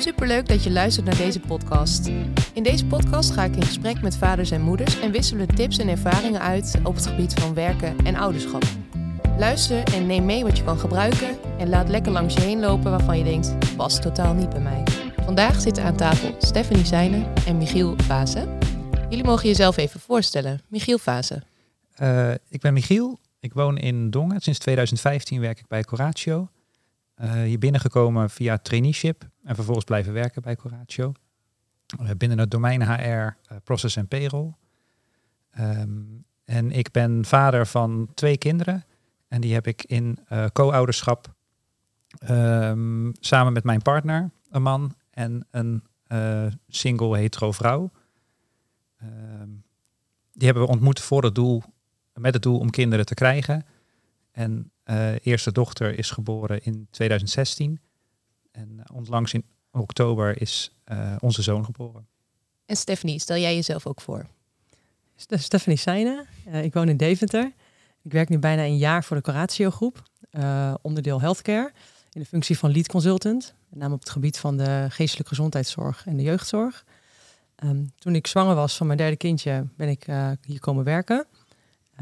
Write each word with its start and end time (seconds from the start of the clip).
Superleuk 0.00 0.48
dat 0.48 0.64
je 0.64 0.70
luistert 0.70 1.06
naar 1.06 1.16
deze 1.16 1.40
podcast. 1.40 2.06
In 2.54 2.62
deze 2.62 2.86
podcast 2.86 3.30
ga 3.30 3.44
ik 3.44 3.56
in 3.56 3.62
gesprek 3.62 4.02
met 4.02 4.16
vaders 4.16 4.50
en 4.50 4.60
moeders 4.60 5.00
en 5.00 5.10
wisselen 5.10 5.54
tips 5.54 5.78
en 5.78 5.88
ervaringen 5.88 6.40
uit 6.40 6.78
op 6.84 6.94
het 6.94 7.06
gebied 7.06 7.34
van 7.34 7.54
werken 7.54 7.96
en 8.04 8.16
ouderschap. 8.16 8.64
Luister 9.38 9.94
en 9.94 10.06
neem 10.06 10.24
mee 10.24 10.42
wat 10.42 10.58
je 10.58 10.64
kan 10.64 10.78
gebruiken 10.78 11.38
en 11.58 11.68
laat 11.68 11.88
lekker 11.88 12.12
langs 12.12 12.34
je 12.34 12.40
heen 12.40 12.60
lopen 12.60 12.90
waarvan 12.90 13.18
je 13.18 13.24
denkt, 13.24 13.76
past 13.76 14.02
totaal 14.02 14.34
niet 14.34 14.50
bij 14.50 14.60
mij. 14.60 14.82
Vandaag 15.24 15.60
zitten 15.60 15.84
aan 15.84 15.96
tafel 15.96 16.34
Stephanie 16.38 16.86
Zijnen 16.86 17.34
en 17.46 17.58
Michiel 17.58 17.94
Vase. 17.96 18.58
Jullie 19.08 19.24
mogen 19.24 19.48
jezelf 19.48 19.76
even 19.76 20.00
voorstellen. 20.00 20.60
Michiel 20.68 20.98
Vase. 20.98 21.42
Uh, 22.02 22.30
ik 22.48 22.60
ben 22.60 22.72
Michiel. 22.72 23.18
Ik 23.40 23.52
woon 23.52 23.78
in 23.78 24.10
Dongen. 24.10 24.40
Sinds 24.40 24.58
2015 24.58 25.40
werk 25.40 25.58
ik 25.58 25.66
bij 25.68 25.84
Coratio. 25.84 26.48
Uh, 27.22 27.32
hier 27.32 27.58
binnengekomen 27.58 28.30
via 28.30 28.58
traineeship 28.58 29.28
en 29.42 29.54
vervolgens 29.54 29.86
blijven 29.86 30.12
werken 30.12 30.42
bij 30.42 30.56
Coratio. 30.56 31.12
Uh, 32.00 32.10
binnen 32.16 32.38
het 32.38 32.50
domein 32.50 32.82
HR, 32.82 33.36
Process 33.64 33.96
en 33.96 34.08
Payroll. 34.08 34.52
Um, 35.58 36.24
en 36.44 36.70
ik 36.70 36.90
ben 36.90 37.24
vader 37.24 37.66
van 37.66 38.10
twee 38.14 38.38
kinderen. 38.38 38.84
En 39.28 39.40
die 39.40 39.54
heb 39.54 39.66
ik 39.66 39.84
in 39.84 40.18
co-ouderschap 40.52 41.34
um, 42.30 43.12
samen 43.20 43.52
met 43.52 43.64
mijn 43.64 43.82
partner, 43.82 44.30
een 44.50 44.62
man 44.62 44.94
en 45.10 45.46
een 45.50 45.82
single 46.68 47.16
hetero 47.16 47.52
vrouw. 47.52 47.90
Um, 49.02 49.64
die 50.32 50.44
hebben 50.44 50.62
we 50.62 50.72
ontmoet 50.72 51.00
voor 51.00 51.24
het 51.24 51.34
doel 51.34 51.62
met 52.14 52.34
het 52.34 52.42
doel 52.42 52.58
om 52.58 52.70
kinderen 52.70 53.06
te 53.06 53.14
krijgen. 53.14 53.66
En 54.32 54.52
uh, 54.58 54.79
eerste 55.22 55.52
dochter 55.52 55.98
is 55.98 56.10
geboren 56.10 56.62
in 56.62 56.86
2016. 56.90 57.80
En 58.52 58.68
uh, 58.76 58.96
onlangs 58.96 59.32
in 59.32 59.44
oktober 59.72 60.40
is 60.40 60.72
uh, 60.92 61.16
onze 61.20 61.42
zoon 61.42 61.64
geboren. 61.64 62.06
En 62.66 62.76
Stephanie, 62.76 63.18
stel 63.18 63.36
jij 63.36 63.54
jezelf 63.54 63.86
ook 63.86 64.00
voor? 64.00 64.26
Stephanie 65.16 65.78
Seijnen. 65.78 66.26
ik 66.52 66.74
woon 66.74 66.88
in 66.88 66.96
Deventer. 66.96 67.52
Ik 68.02 68.12
werk 68.12 68.28
nu 68.28 68.38
bijna 68.38 68.62
een 68.62 68.76
jaar 68.76 69.04
voor 69.04 69.16
de 69.16 69.22
Coratio 69.22 69.70
Groep, 69.70 70.02
onderdeel 70.82 71.20
healthcare, 71.20 71.72
in 72.12 72.20
de 72.20 72.26
functie 72.26 72.58
van 72.58 72.72
lead 72.72 72.88
consultant, 72.88 73.54
met 73.68 73.78
name 73.78 73.94
op 73.94 74.00
het 74.00 74.10
gebied 74.10 74.38
van 74.38 74.56
de 74.56 74.86
geestelijke 74.88 75.28
gezondheidszorg 75.28 76.06
en 76.06 76.16
de 76.16 76.22
jeugdzorg. 76.22 76.84
Um, 77.64 77.92
toen 77.98 78.14
ik 78.14 78.26
zwanger 78.26 78.54
was 78.54 78.76
van 78.76 78.86
mijn 78.86 78.98
derde 78.98 79.16
kindje, 79.16 79.66
ben 79.76 79.88
ik 79.88 80.06
hier 80.46 80.60
komen 80.60 80.84
werken. 80.84 81.26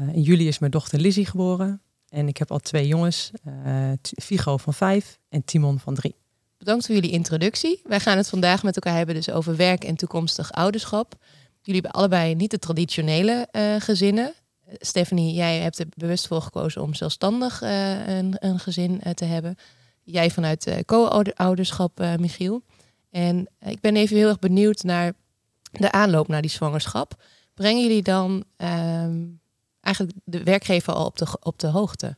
Uh, 0.01 0.07
in 0.13 0.21
juli 0.21 0.47
is 0.47 0.59
mijn 0.59 0.71
dochter 0.71 0.99
Lizzie 0.99 1.25
geboren. 1.25 1.81
En 2.09 2.27
ik 2.27 2.37
heb 2.37 2.51
al 2.51 2.59
twee 2.59 2.87
jongens, 2.87 3.31
uh, 3.47 3.91
Figo 4.01 4.57
van 4.57 4.73
vijf 4.73 5.19
en 5.29 5.43
Timon 5.43 5.79
van 5.79 5.95
drie. 5.95 6.15
Bedankt 6.57 6.85
voor 6.85 6.95
jullie 6.95 7.11
introductie. 7.11 7.81
Wij 7.83 7.99
gaan 7.99 8.17
het 8.17 8.29
vandaag 8.29 8.63
met 8.63 8.75
elkaar 8.75 8.97
hebben 8.97 9.15
dus 9.15 9.31
over 9.31 9.55
werk 9.55 9.83
en 9.83 9.95
toekomstig 9.95 10.51
ouderschap. 10.51 11.15
Jullie 11.61 11.81
hebben 11.81 11.99
allebei 11.99 12.35
niet 12.35 12.51
de 12.51 12.59
traditionele 12.59 13.47
uh, 13.51 13.75
gezinnen. 13.79 14.33
Stephanie, 14.77 15.33
jij 15.33 15.59
hebt 15.59 15.79
er 15.79 15.85
bewust 15.95 16.27
voor 16.27 16.41
gekozen 16.41 16.81
om 16.81 16.93
zelfstandig 16.93 17.61
een, 17.61 18.35
een, 18.39 18.59
gezin 18.59 19.01
te 19.13 19.25
hebben. 19.25 19.55
Jij 20.03 20.31
vanuit 20.31 20.83
co-ouderschap, 20.85 21.99
Michiel. 22.19 22.63
En 23.11 23.49
ik 23.59 23.79
ben 23.79 23.95
even 23.95 24.17
heel 24.17 24.27
erg 24.27 24.39
benieuwd 24.39 24.83
naar 24.83 25.13
de 25.71 25.91
aanloop 25.91 26.27
naar 26.27 26.41
die 26.41 26.51
zwangerschap. 26.51 27.23
Brengen 27.53 27.81
jullie 27.81 28.03
dan 28.03 28.43
ehm, 28.57 29.25
eigenlijk 29.81 30.17
de 30.23 30.43
werkgever 30.43 30.93
al 30.93 31.05
op 31.05 31.17
de, 31.17 31.37
op 31.41 31.59
de 31.59 31.67
hoogte 31.67 32.17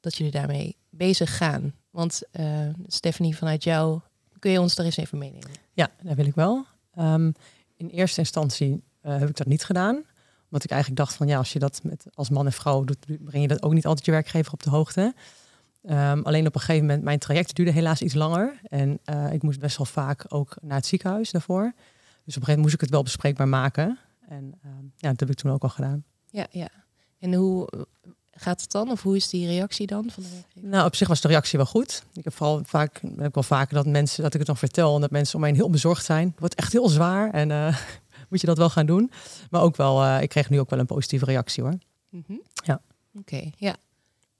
dat 0.00 0.16
jullie 0.16 0.32
daarmee 0.32 0.76
bezig 0.90 1.36
gaan. 1.36 1.74
Want 1.90 2.22
uh, 2.32 2.68
Stephanie, 2.86 3.36
vanuit 3.36 3.64
jou, 3.64 4.00
kun 4.38 4.50
je 4.50 4.60
ons 4.60 4.74
daar 4.74 4.86
eens 4.86 4.96
even 4.96 5.18
meenemen? 5.18 5.50
Ja, 5.72 5.90
dat 6.02 6.16
wil 6.16 6.26
ik 6.26 6.34
wel. 6.34 6.66
Um, 6.98 7.32
in 7.76 7.88
eerste 7.88 8.20
instantie 8.20 8.84
uh, 9.02 9.18
heb 9.18 9.28
ik 9.28 9.36
dat 9.36 9.46
niet 9.46 9.64
gedaan. 9.64 10.04
Omdat 10.44 10.64
ik 10.64 10.70
eigenlijk 10.70 11.00
dacht 11.00 11.14
van 11.14 11.26
ja, 11.26 11.38
als 11.38 11.52
je 11.52 11.58
dat 11.58 11.80
met, 11.82 12.06
als 12.14 12.28
man 12.28 12.46
en 12.46 12.52
vrouw 12.52 12.84
doet, 12.84 13.06
breng 13.06 13.42
je 13.42 13.48
dat 13.48 13.62
ook 13.62 13.72
niet 13.72 13.86
altijd 13.86 14.06
je 14.06 14.12
werkgever 14.12 14.52
op 14.52 14.62
de 14.62 14.70
hoogte. 14.70 15.14
Um, 15.82 16.24
alleen 16.24 16.46
op 16.46 16.54
een 16.54 16.60
gegeven 16.60 16.86
moment, 16.86 17.04
mijn 17.04 17.18
traject 17.18 17.56
duurde 17.56 17.72
helaas 17.72 18.02
iets 18.02 18.14
langer. 18.14 18.60
En 18.62 18.98
uh, 19.04 19.32
ik 19.32 19.42
moest 19.42 19.60
best 19.60 19.76
wel 19.76 19.86
vaak 19.86 20.24
ook 20.28 20.56
naar 20.60 20.76
het 20.76 20.86
ziekenhuis 20.86 21.30
daarvoor. 21.30 21.62
Dus 21.62 21.74
op 21.74 21.76
een 22.24 22.24
gegeven 22.24 22.46
moment 22.46 22.62
moest 22.62 22.74
ik 22.74 22.80
het 22.80 22.90
wel 22.90 23.02
bespreekbaar 23.02 23.48
maken. 23.48 23.98
En 24.28 24.44
um, 24.64 24.92
ja, 24.96 25.10
dat 25.10 25.20
heb 25.20 25.30
ik 25.30 25.36
toen 25.36 25.52
ook 25.52 25.62
al 25.62 25.68
gedaan. 25.68 26.04
Ja, 26.36 26.46
ja. 26.50 26.68
En 27.18 27.34
hoe 27.34 27.70
eh, 27.70 27.80
gaat 28.30 28.60
het 28.60 28.70
dan? 28.70 28.90
Of 28.90 29.02
hoe 29.02 29.16
is 29.16 29.28
die 29.28 29.46
reactie 29.46 29.86
dan 29.86 30.10
van 30.10 30.22
de? 30.22 30.60
Nou, 30.60 30.86
op 30.86 30.94
zich 30.94 31.08
was 31.08 31.20
de 31.20 31.28
reactie 31.28 31.58
wel 31.58 31.66
goed. 31.66 32.04
Ik 32.12 32.24
heb 32.24 32.34
vooral 32.34 32.62
vaak, 32.64 33.00
heb 33.16 33.26
ik 33.26 33.34
wel 33.34 33.42
vaker 33.42 33.74
dat 33.74 33.86
mensen, 33.86 34.22
dat 34.22 34.32
ik 34.32 34.38
het 34.38 34.48
dan 34.48 34.56
vertel 34.56 34.94
en 34.94 35.00
dat 35.00 35.10
mensen 35.10 35.34
om 35.34 35.40
mij 35.40 35.52
heel 35.52 35.70
bezorgd 35.70 36.04
zijn. 36.04 36.28
Het 36.28 36.38
wordt 36.38 36.54
echt 36.54 36.72
heel 36.72 36.88
zwaar 36.88 37.30
en 37.30 37.50
uh, 37.50 37.78
moet 38.28 38.40
je 38.40 38.46
dat 38.46 38.58
wel 38.58 38.70
gaan 38.70 38.86
doen. 38.86 39.10
Maar 39.50 39.62
ook 39.62 39.76
wel, 39.76 40.04
uh, 40.04 40.22
ik 40.22 40.28
kreeg 40.28 40.50
nu 40.50 40.60
ook 40.60 40.70
wel 40.70 40.78
een 40.78 40.86
positieve 40.86 41.24
reactie 41.24 41.62
hoor. 41.62 41.78
Mm 42.08 42.24
-hmm. 42.26 42.42
Ja. 42.64 42.80
Oké, 43.14 43.34
okay, 43.34 43.52
ja. 43.56 43.76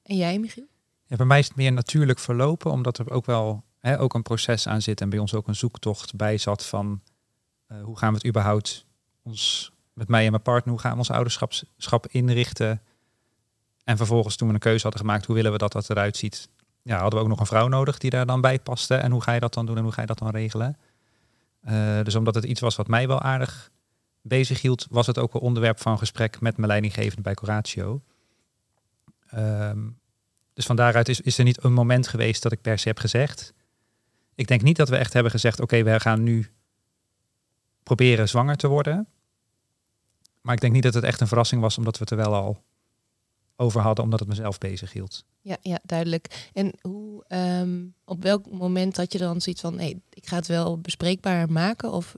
En 0.02 0.16
jij, 0.16 0.38
Michiel? 0.38 0.66
Ja, 1.06 1.16
bij 1.16 1.26
mij 1.26 1.38
is 1.38 1.46
het 1.48 1.56
meer 1.56 1.72
natuurlijk 1.72 2.18
verlopen, 2.18 2.70
omdat 2.70 2.98
er 2.98 3.10
ook 3.10 3.26
wel 3.26 3.64
hè, 3.78 4.00
ook 4.00 4.14
een 4.14 4.22
proces 4.22 4.68
aan 4.68 4.82
zit 4.82 5.00
en 5.00 5.10
bij 5.10 5.18
ons 5.18 5.34
ook 5.34 5.48
een 5.48 5.54
zoektocht 5.54 6.14
bij 6.14 6.38
zat 6.38 6.66
van 6.66 7.00
uh, 7.68 7.82
hoe 7.82 7.98
gaan 7.98 8.10
we 8.10 8.16
het 8.16 8.26
überhaupt 8.26 8.84
ons 9.22 9.72
met 9.96 10.08
mij 10.08 10.24
en 10.24 10.30
mijn 10.30 10.42
partner, 10.42 10.72
hoe 10.72 10.80
gaan 10.82 10.92
we 10.92 10.98
ons 10.98 11.10
ouderschap 11.10 12.06
inrichten? 12.06 12.82
En 13.84 13.96
vervolgens 13.96 14.36
toen 14.36 14.48
we 14.48 14.54
een 14.54 14.60
keuze 14.60 14.82
hadden 14.82 15.00
gemaakt, 15.00 15.26
hoe 15.26 15.34
willen 15.34 15.52
we 15.52 15.58
dat 15.58 15.72
dat 15.72 15.90
eruit 15.90 16.16
ziet? 16.16 16.48
Ja, 16.82 16.98
hadden 16.98 17.18
we 17.18 17.24
ook 17.24 17.30
nog 17.30 17.40
een 17.40 17.46
vrouw 17.46 17.68
nodig 17.68 17.98
die 17.98 18.10
daar 18.10 18.26
dan 18.26 18.40
bij 18.40 18.58
paste. 18.58 18.94
En 18.94 19.10
hoe 19.10 19.22
ga 19.22 19.32
je 19.32 19.40
dat 19.40 19.54
dan 19.54 19.66
doen 19.66 19.76
en 19.76 19.82
hoe 19.82 19.92
ga 19.92 20.00
je 20.00 20.06
dat 20.06 20.18
dan 20.18 20.30
regelen? 20.30 20.76
Uh, 21.68 22.02
dus 22.02 22.14
omdat 22.14 22.34
het 22.34 22.44
iets 22.44 22.60
was 22.60 22.76
wat 22.76 22.88
mij 22.88 23.06
wel 23.08 23.20
aardig 23.20 23.70
bezig 24.22 24.60
hield, 24.60 24.86
was 24.90 25.06
het 25.06 25.18
ook 25.18 25.34
een 25.34 25.40
onderwerp 25.40 25.80
van 25.80 25.98
gesprek 25.98 26.40
met 26.40 26.56
mijn 26.56 26.68
leidinggevende 26.68 27.22
bij 27.22 27.34
Coratio. 27.34 28.02
Um, 29.34 29.98
dus 30.52 30.66
van 30.66 30.76
daaruit 30.76 31.08
is, 31.08 31.20
is 31.20 31.38
er 31.38 31.44
niet 31.44 31.64
een 31.64 31.72
moment 31.72 32.08
geweest 32.08 32.42
dat 32.42 32.52
ik 32.52 32.60
per 32.60 32.78
se 32.78 32.88
heb 32.88 32.98
gezegd. 32.98 33.54
Ik 34.34 34.46
denk 34.46 34.62
niet 34.62 34.76
dat 34.76 34.88
we 34.88 34.96
echt 34.96 35.12
hebben 35.12 35.32
gezegd, 35.32 35.60
oké, 35.60 35.82
we 35.82 36.00
gaan 36.00 36.22
nu 36.22 36.50
proberen 37.82 38.28
zwanger 38.28 38.56
te 38.56 38.68
worden. 38.68 39.08
Maar 40.46 40.54
ik 40.54 40.60
denk 40.60 40.72
niet 40.72 40.82
dat 40.82 40.94
het 40.94 41.04
echt 41.04 41.20
een 41.20 41.26
verrassing 41.26 41.60
was, 41.60 41.78
omdat 41.78 41.94
we 41.94 42.00
het 42.00 42.10
er 42.10 42.16
wel 42.16 42.34
al 42.34 42.62
over 43.56 43.80
hadden, 43.80 44.04
omdat 44.04 44.20
het 44.20 44.28
mezelf 44.28 44.58
bezig 44.58 44.92
hield. 44.92 45.24
Ja, 45.40 45.56
ja 45.60 45.78
duidelijk. 45.82 46.50
En 46.52 46.72
hoe, 46.80 47.24
um, 47.28 47.94
op 48.04 48.22
welk 48.22 48.50
moment 48.50 48.96
had 48.96 49.12
je 49.12 49.18
dan 49.18 49.40
zoiets 49.40 49.60
van, 49.60 49.74
nee, 49.74 50.02
ik 50.10 50.26
ga 50.26 50.36
het 50.36 50.46
wel 50.46 50.80
bespreekbaar 50.80 51.50
maken? 51.50 51.92
Of 51.92 52.14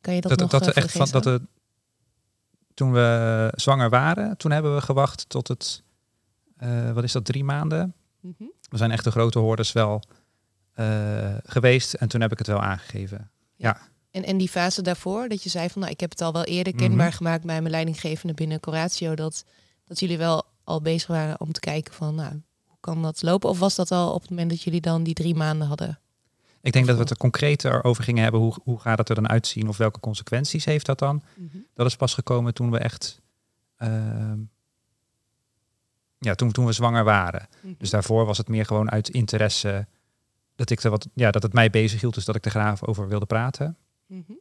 kan 0.00 0.14
je 0.14 0.20
dat, 0.20 0.30
dat 0.30 0.40
nog 0.40 0.50
dat, 0.50 0.74
echt 0.74 0.92
van 0.92 1.08
dat 1.10 1.24
het 1.24 1.42
toen 2.74 2.92
we 2.92 3.52
zwanger 3.54 3.90
waren, 3.90 4.36
toen 4.36 4.50
hebben 4.50 4.74
we 4.74 4.80
gewacht 4.80 5.28
tot 5.28 5.48
het, 5.48 5.82
uh, 6.62 6.92
wat 6.92 7.04
is 7.04 7.12
dat, 7.12 7.24
drie 7.24 7.44
maanden? 7.44 7.94
Mm 8.20 8.34
-hmm. 8.38 8.52
We 8.68 8.76
zijn 8.76 8.90
echt 8.90 9.04
de 9.04 9.10
grote 9.10 9.38
hoorders 9.38 9.72
wel 9.72 10.02
uh, 10.76 11.34
geweest 11.44 11.94
en 11.94 12.08
toen 12.08 12.20
heb 12.20 12.32
ik 12.32 12.38
het 12.38 12.46
wel 12.46 12.62
aangegeven. 12.62 13.30
ja. 13.56 13.68
ja. 13.68 13.92
En, 14.14 14.24
en 14.24 14.36
die 14.36 14.48
fase 14.48 14.82
daarvoor, 14.82 15.28
dat 15.28 15.42
je 15.42 15.48
zei 15.48 15.68
van 15.68 15.80
nou, 15.80 15.92
ik 15.92 16.00
heb 16.00 16.10
het 16.10 16.20
al 16.20 16.32
wel 16.32 16.44
eerder 16.44 16.74
kenbaar 16.74 16.96
mm-hmm. 16.96 17.12
gemaakt 17.12 17.44
bij 17.44 17.60
mijn 17.60 17.70
leidinggevende 17.70 18.34
binnen 18.34 18.60
Coratio, 18.60 19.14
dat, 19.14 19.44
dat 19.84 20.00
jullie 20.00 20.18
wel 20.18 20.44
al 20.64 20.80
bezig 20.80 21.08
waren 21.08 21.40
om 21.40 21.52
te 21.52 21.60
kijken 21.60 21.94
van 21.94 22.14
nou, 22.14 22.30
hoe 22.64 22.76
kan 22.80 23.02
dat 23.02 23.22
lopen? 23.22 23.48
Of 23.48 23.58
was 23.58 23.74
dat 23.74 23.90
al 23.90 24.12
op 24.12 24.20
het 24.20 24.30
moment 24.30 24.50
dat 24.50 24.62
jullie 24.62 24.80
dan 24.80 25.02
die 25.02 25.14
drie 25.14 25.34
maanden 25.34 25.68
hadden? 25.68 26.00
Ik 26.60 26.72
denk 26.72 26.86
dat 26.86 26.94
we 26.94 27.00
het 27.00 27.10
er 27.10 27.16
concreter 27.16 27.84
over 27.84 28.04
gingen 28.04 28.22
hebben. 28.22 28.40
Hoe, 28.40 28.54
hoe 28.62 28.80
gaat 28.80 28.98
het 28.98 29.08
er 29.08 29.14
dan 29.14 29.28
uitzien 29.28 29.68
of 29.68 29.76
welke 29.76 30.00
consequenties 30.00 30.64
heeft 30.64 30.86
dat 30.86 30.98
dan? 30.98 31.22
Mm-hmm. 31.34 31.66
Dat 31.74 31.86
is 31.86 31.96
pas 31.96 32.14
gekomen 32.14 32.54
toen 32.54 32.70
we 32.70 32.78
echt, 32.78 33.20
uh, 33.78 34.32
ja, 36.18 36.34
toen, 36.34 36.52
toen 36.52 36.66
we 36.66 36.72
zwanger 36.72 37.04
waren. 37.04 37.48
Mm-hmm. 37.56 37.74
Dus 37.78 37.90
daarvoor 37.90 38.26
was 38.26 38.38
het 38.38 38.48
meer 38.48 38.66
gewoon 38.66 38.90
uit 38.90 39.08
interesse 39.08 39.86
dat 40.54 40.70
ik 40.70 40.82
er 40.82 40.90
wat, 40.90 41.08
ja, 41.14 41.30
dat 41.30 41.42
het 41.42 41.52
mij 41.52 41.70
bezig 41.70 42.00
hield, 42.00 42.14
dus 42.14 42.24
dat 42.24 42.36
ik 42.36 42.44
er 42.44 42.50
graag 42.50 42.86
over 42.86 43.08
wilde 43.08 43.26
praten. 43.26 43.76
Mm 44.14 44.24
-hmm. 44.26 44.40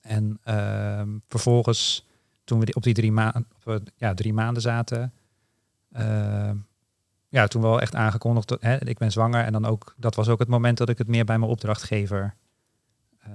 En 0.00 0.40
uh, 0.44 1.16
vervolgens, 1.28 2.06
toen 2.44 2.60
we 2.60 2.74
op 2.74 2.82
die 2.82 2.94
drie, 2.94 3.12
maanden, 3.12 3.46
ja, 3.96 4.14
drie 4.14 4.32
maanden 4.32 4.62
zaten, 4.62 5.12
uh, 5.96 6.50
ja, 7.28 7.46
toen 7.46 7.62
wel 7.62 7.80
echt 7.80 7.94
aangekondigd, 7.94 8.48
dat, 8.48 8.62
hè, 8.62 8.86
ik 8.88 8.98
ben 8.98 9.12
zwanger. 9.12 9.44
En 9.44 9.52
dan 9.52 9.64
ook, 9.64 9.94
dat 9.96 10.14
was 10.14 10.28
ook 10.28 10.38
het 10.38 10.48
moment 10.48 10.78
dat 10.78 10.88
ik 10.88 10.98
het 10.98 11.06
meer 11.06 11.24
bij 11.24 11.38
mijn 11.38 11.50
opdrachtgever 11.50 12.34
uh, 13.26 13.32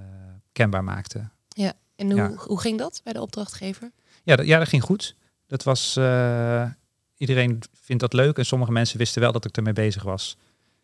kenbaar 0.51 0.83
maakte. 0.83 1.29
Ja, 1.47 1.73
en 1.95 2.11
hoe, 2.11 2.19
ja. 2.19 2.31
hoe 2.35 2.59
ging 2.59 2.77
dat 2.77 3.01
bij 3.03 3.13
de 3.13 3.21
opdrachtgever? 3.21 3.91
Ja, 4.23 4.35
dat, 4.35 4.45
ja, 4.45 4.59
dat 4.59 4.67
ging 4.67 4.83
goed. 4.83 5.15
Dat 5.47 5.63
was, 5.63 5.97
uh, 5.97 6.69
iedereen 7.17 7.61
vindt 7.73 8.01
dat 8.01 8.13
leuk 8.13 8.37
en 8.37 8.45
sommige 8.45 8.71
mensen 8.71 8.97
wisten 8.97 9.21
wel 9.21 9.31
dat 9.31 9.45
ik 9.45 9.57
ermee 9.57 9.73
bezig 9.73 10.03
was. 10.03 10.37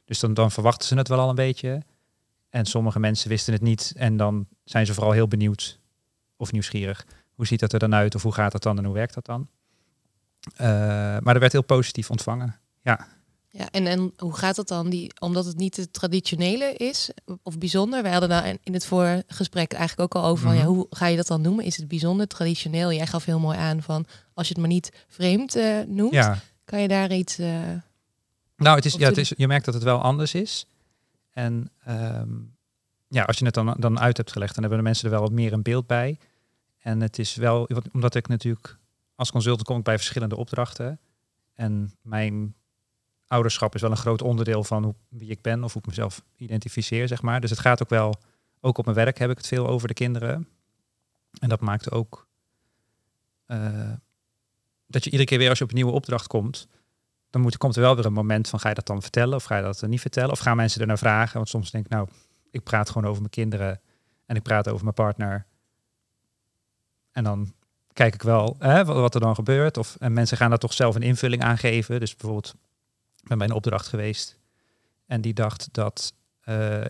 Dus 0.06 0.20
dan, 0.20 0.34
dan 0.34 0.52
verwachten 0.52 0.88
ze 0.88 0.96
het 0.96 1.08
wel 1.08 1.20
al 1.20 1.30
een 1.30 1.36
beetje. 1.36 1.82
En 2.52 2.66
sommige 2.66 3.00
mensen 3.00 3.30
wisten 3.30 3.54
het 3.54 3.62
niet. 3.62 3.94
En 3.96 4.18
dan 4.18 4.48
zijn 4.64 4.86
ze 4.86 4.94
vooral 4.94 5.12
heel 5.12 5.28
benieuwd 5.28 5.80
of 6.38 6.52
nieuwsgierig. 6.52 7.06
Hoe 7.34 7.46
ziet 7.48 7.60
dat 7.60 7.74
er 7.74 7.80
dan 7.80 7.94
uit? 7.96 8.16
Of 8.16 8.24
hoe 8.24 8.34
gaat 8.34 8.52
dat 8.52 8.64
dan 8.64 8.78
en 8.78 8.86
hoe 8.86 8.94
werkt 8.94 9.14
dat 9.14 9.26
dan? 9.26 9.48
Uh, 10.54 10.58
maar 11.20 11.34
er 11.34 11.40
werd 11.40 11.52
heel 11.52 11.64
positief 11.64 12.10
ontvangen. 12.10 12.60
Ja. 12.82 13.08
Ja, 13.50 13.70
en, 13.72 13.88
en 13.88 14.14
hoe 14.18 14.34
gaat 14.38 14.56
dat 14.56 14.68
dan? 14.68 14.90
Die, 14.90 15.12
omdat 15.20 15.46
het 15.46 15.58
niet 15.58 15.76
het 15.78 15.94
traditionele 15.94 16.74
is 16.74 17.10
of 17.44 17.58
bijzonder. 17.58 18.04
We 18.04 18.10
hadden 18.10 18.30
daar 18.30 18.56
in 18.64 18.74
het 18.74 18.86
voorgesprek 18.86 19.74
eigenlijk 19.74 20.16
ook 20.16 20.24
al 20.24 20.30
over. 20.30 20.44
van, 20.48 20.56
ja, 20.56 20.62
Mhm. 20.64 20.72
hoe 20.72 20.88
ga 20.90 21.08
je 21.08 21.16
dat 21.16 21.28
dan 21.28 21.42
noemen? 21.42 21.66
Is 21.66 21.78
het 21.78 21.88
bijzonder, 21.88 22.28
traditioneel? 22.28 22.92
Jij 22.94 23.08
gaf 23.08 23.26
heel 23.26 23.40
mooi 23.40 23.58
aan 23.58 23.82
van 23.82 24.06
als 24.34 24.48
je 24.48 24.54
het 24.54 24.62
maar 24.62 24.72
niet 24.72 24.92
vreemd 25.08 25.56
eh, 25.56 25.80
noemt, 25.88 26.14
Ja, 26.14 26.38
kan 26.66 26.82
je 26.82 26.88
daar 26.88 27.12
iets. 27.14 27.38
eh, 27.38 27.48
nou, 28.56 28.76
het 28.76 28.86
is, 28.86 28.94
ja, 28.94 29.08
het 29.08 29.18
is, 29.18 29.34
je 29.38 29.48
merkt 29.48 29.66
dat 29.66 29.74
het 29.74 29.84
wel 29.84 30.02
anders 30.02 30.34
is. 30.34 30.66
En 31.32 31.72
ehm, 31.84 32.30
ja, 33.08 33.24
als 33.24 33.38
je 33.38 33.46
het 33.46 33.54
dan, 33.54 33.76
dan 33.80 34.00
uit 34.00 34.18
hebt 34.18 34.32
gelegd, 34.32 34.54
dan 34.54 34.64
hebben 34.64 34.80
de 34.80 34.86
mensen 34.86 35.06
er 35.06 35.12
wel 35.12 35.22
wat 35.22 35.32
meer 35.32 35.54
een 35.54 35.62
beeld 35.62 35.88
bij. 35.88 36.20
En 36.78 37.02
het 37.02 37.20
is 37.20 37.36
wel, 37.36 37.68
omdat 37.92 38.16
ik 38.16 38.28
natuurlijk 38.28 38.78
als 39.16 39.32
consultant 39.32 39.68
kom 39.68 39.78
ik 39.78 39.84
bij 39.84 39.98
verschillende 39.98 40.36
opdrachten. 40.36 41.00
En 41.54 41.94
mijn 42.02 42.56
ouderschap 43.28 43.76
is 43.76 43.82
wel 43.82 43.92
een 43.92 43.98
groot 43.98 44.22
onderdeel 44.22 44.64
van 44.64 44.84
hoe, 44.84 44.96
wie 45.10 45.30
ik 45.30 45.42
ben 45.42 45.64
of 45.64 45.74
hoe 45.74 45.82
ik 45.82 45.88
mezelf 45.88 46.24
identificeer, 46.36 47.08
zeg 47.08 47.22
maar. 47.22 47.42
Dus 47.42 47.50
het 47.50 47.60
gaat 47.60 47.82
ook 47.82 47.90
wel, 47.90 48.14
ook 48.60 48.78
op 48.78 48.86
mijn 48.86 48.98
werk 48.98 49.18
heb 49.18 49.30
ik 49.30 49.38
het 49.38 49.48
veel 49.48 49.68
over 49.68 49.88
de 49.88 49.94
kinderen. 49.94 50.48
En 51.40 51.50
dat 51.50 51.60
maakt 51.60 51.92
ook 51.92 52.28
eh, 53.46 53.92
dat 54.88 55.04
je 55.04 55.10
iedere 55.10 55.30
keer 55.30 55.38
weer 55.38 55.50
als 55.50 55.58
je 55.58 55.64
op 55.64 55.70
een 55.70 55.76
nieuwe 55.76 55.92
opdracht 55.92 56.28
komt, 56.28 56.68
dan 57.32 57.42
moet, 57.42 57.58
komt 57.58 57.76
er 57.76 57.82
wel 57.82 57.96
weer 57.96 58.06
een 58.06 58.14
moment 58.14 58.50
van 58.50 58.60
ga 58.60 58.70
je 58.70 58.76
dat 58.76 58.86
dan 58.86 59.02
vertellen 59.02 59.36
of 59.36 59.44
ga 59.44 59.58
je 59.58 59.64
dat 59.64 59.82
niet 59.82 60.02
vertellen? 60.02 60.32
Of 60.32 60.40
gaan 60.40 60.56
mensen 60.56 60.82
er 60.82 60.88
naar 60.88 60.98
vragen? 60.98 61.36
Want 61.36 61.50
soms 61.50 61.72
denk 61.72 61.86
ik, 61.86 61.92
nou, 61.92 62.08
ik 62.52 62.64
praat 62.64 62.90
gewoon 62.90 63.08
over 63.08 63.20
mijn 63.20 63.32
kinderen 63.32 63.82
en 64.26 64.36
ik 64.36 64.42
praat 64.42 64.70
over 64.70 64.84
mijn 64.84 64.96
partner. 64.96 65.46
En 67.12 67.24
dan 67.24 67.54
kijk 67.94 68.14
ik 68.14 68.22
wel 68.22 68.56
hè, 68.60 68.86
wat, 68.86 68.96
wat 68.96 69.16
er 69.16 69.22
dan 69.22 69.36
gebeurt. 69.36 69.78
Of, 69.78 69.96
en 70.00 70.14
mensen 70.14 70.38
gaan 70.38 70.50
daar 70.50 70.60
toch 70.60 70.74
zelf 70.74 70.96
een 70.96 71.02
invulling 71.02 71.44
aan 71.44 71.58
geven. 71.58 72.00
Dus 72.00 72.16
bijvoorbeeld, 72.16 72.56
ik 73.22 73.28
ben 73.28 73.38
bij 73.38 73.48
een 73.48 73.54
opdracht 73.54 73.88
geweest 73.88 74.40
en 75.12 75.22
die 75.22 75.34
dacht 75.34 75.68
dat 75.72 76.14
eh, 76.42 76.86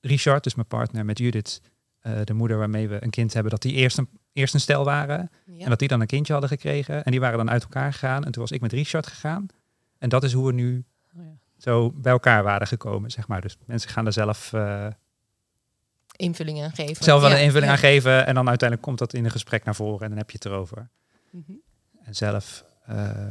Richard, 0.00 0.44
dus 0.44 0.54
mijn 0.54 0.66
partner 0.66 1.04
met 1.04 1.18
Judith, 1.18 1.60
eh, 2.04 2.20
de 2.24 2.34
moeder 2.34 2.58
waarmee 2.58 2.88
we 2.88 3.02
een 3.04 3.10
kind 3.10 3.32
hebben, 3.32 3.50
dat 3.52 3.62
die 3.62 3.72
eerst 3.72 3.98
een, 3.98 4.08
eerst 4.32 4.54
een 4.54 4.60
stel 4.60 4.84
waren. 4.84 5.30
ja. 5.46 5.64
En 5.64 5.68
dat 5.68 5.78
die 5.78 5.88
dan 5.88 6.00
een 6.00 6.06
kindje 6.06 6.32
hadden 6.32 6.50
gekregen. 6.50 7.04
En 7.04 7.10
die 7.10 7.20
waren 7.20 7.38
dan 7.38 7.50
uit 7.50 7.62
elkaar 7.62 7.92
gegaan. 7.92 8.24
En 8.24 8.32
toen 8.32 8.42
was 8.42 8.50
ik 8.50 8.60
met 8.60 8.72
Richard 8.72 9.06
gegaan. 9.06 9.46
En 9.98 10.08
dat 10.08 10.24
is 10.24 10.32
hoe 10.32 10.46
we 10.46 10.52
nu 10.52 10.84
Oh 11.16 11.24
ja. 11.24 11.30
zo 11.58 11.90
bij 11.92 12.12
elkaar 12.12 12.42
waren 12.42 12.66
gekomen, 12.66 13.10
zeg 13.10 13.28
maar. 13.28 13.40
Dus 13.40 13.56
mensen 13.66 13.90
gaan 13.90 14.06
er 14.06 14.12
zelf, 14.12 14.52
eh, 14.52 14.86
invulling 16.16 16.62
aan 16.62 16.70
geven. 16.74 17.04
zelf 17.04 17.20
wel 17.20 17.30
Ja, 17.30 17.36
een 17.36 17.42
invulling 17.42 17.70
aan 17.70 17.78
geven. 17.78 18.26
En 18.26 18.34
dan 18.34 18.48
uiteindelijk 18.48 18.88
komt 18.88 18.98
dat 18.98 19.14
in 19.14 19.24
een 19.24 19.30
gesprek 19.30 19.64
naar 19.64 19.74
voren. 19.74 20.00
En 20.02 20.08
dan 20.08 20.18
heb 20.18 20.30
je 20.30 20.36
het 20.36 20.44
erover. 20.46 20.88
Mhm. 21.30 21.52
En 22.02 22.14
zelf 22.14 22.64
eh, 22.86 23.26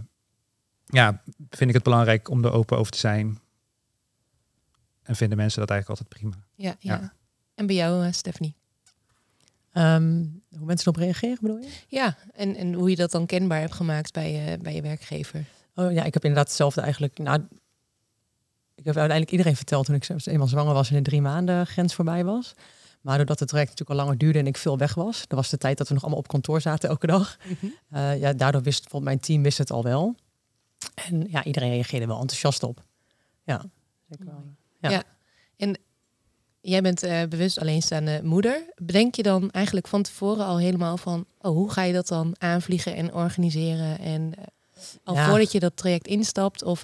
ja, 0.86 1.22
vind 1.50 1.70
ik 1.70 1.76
het 1.76 1.84
belangrijk 1.84 2.30
om 2.30 2.44
er 2.46 2.52
open 2.52 2.78
over 2.78 2.92
te 2.92 2.98
zijn. 2.98 3.40
En 5.04 5.16
vinden 5.16 5.38
mensen 5.38 5.60
dat 5.60 5.70
eigenlijk 5.70 6.00
altijd 6.00 6.20
prima. 6.22 6.46
Ja, 6.56 6.76
ja. 6.80 7.00
Ja. 7.02 7.14
En 7.56 7.66
bij 7.66 7.76
jou, 7.76 8.12
Stephanie? 8.14 8.56
Ehm, 9.74 10.26
hoe 10.58 10.66
mensen 10.66 10.92
erop 10.92 11.04
reageren, 11.04 11.38
bedoel 11.42 11.58
je? 11.58 11.70
Ja, 11.88 12.18
en, 12.34 12.56
en 12.56 12.74
hoe 12.74 12.90
je 12.90 12.96
dat 12.96 13.12
dan 13.12 13.26
kenbaar 13.26 13.60
hebt 13.60 13.74
gemaakt 13.74 14.14
bij, 14.14 14.32
je 14.32 14.58
bij 14.58 14.76
je 14.76 14.82
werkgever. 14.82 15.46
Oh 15.76 15.92
ja, 15.92 16.04
ik 16.04 16.14
heb 16.14 16.24
inderdaad 16.24 16.48
hetzelfde 16.48 16.82
eigenlijk. 16.82 17.18
Nou, 17.18 17.48
ik 18.76 18.86
heb 18.86 18.98
uiteindelijk 18.98 19.32
iedereen 19.32 19.56
verteld 19.56 19.86
toen 19.86 19.96
ik 19.96 20.04
zelfs 20.04 20.26
eenmaal 20.26 20.48
zwanger 20.48 20.74
was 20.74 20.90
en 20.90 20.96
de 20.96 21.02
drie 21.02 21.22
maanden 21.22 21.68
grens 21.68 21.94
voorbij 21.94 22.24
was. 22.24 22.54
Maar 23.02 23.18
doordat 23.18 23.40
het 23.40 23.50
traject 23.50 23.70
natuurlijk 23.70 24.00
al 24.00 24.06
langer 24.06 24.20
duurde 24.20 24.40
en 24.40 24.48
ik 24.48 24.58
veel 24.58 24.78
weg 24.78 24.94
was, 24.94 25.20
dat 25.28 25.38
was 25.38 25.50
de 25.50 25.58
tijd 25.58 25.78
dat 25.78 25.88
we 25.88 25.94
nog 25.94 26.04
allemaal 26.04 26.20
op 26.20 26.28
kantoor 26.28 26.62
zaten 26.62 26.90
elke 26.90 27.08
dag. 27.08 27.38
Eh, 27.90 28.20
ja, 28.20 28.34
daardoor 28.34 28.62
wist 28.62 28.82
bijvoorbeeld 28.82 29.12
mijn 29.12 29.24
team 29.24 29.44
wist 29.44 29.58
het 29.58 29.72
al 29.72 29.84
wel. 29.84 30.16
En 30.94 31.28
ja, 31.30 31.44
iedereen 31.44 31.70
reageerde 31.70 32.08
wel 32.08 32.20
enthousiast 32.20 32.64
op. 32.64 32.84
Ja, 33.44 33.66
zeker 34.10 34.26
wel. 34.26 34.44
Ja. 34.80 34.90
Ja. 34.90 35.04
En 35.56 35.78
jij 36.64 36.82
bent 36.82 37.04
eh, 37.04 37.22
bewust 37.30 37.60
alleenstaande 37.60 38.20
moeder. 38.24 38.64
Bedenk 38.76 39.16
je 39.16 39.24
dan 39.24 39.52
eigenlijk 39.52 39.88
van 39.88 40.02
tevoren 40.04 40.46
al 40.46 40.60
helemaal 40.60 40.98
van... 40.98 41.26
Oh, 41.42 41.52
hoe 41.52 41.72
ga 41.72 41.84
je 41.84 41.94
dat 41.94 42.08
dan 42.08 42.36
aanvliegen 42.38 42.96
en 42.96 43.14
organiseren? 43.14 44.00
En 44.00 44.34
eh, 44.38 44.44
al 45.04 45.16
Ja. 45.16 45.30
voordat 45.30 45.52
je 45.52 45.60
dat 45.60 45.78
traject 45.78 46.08
instapt? 46.08 46.64
Of 46.64 46.84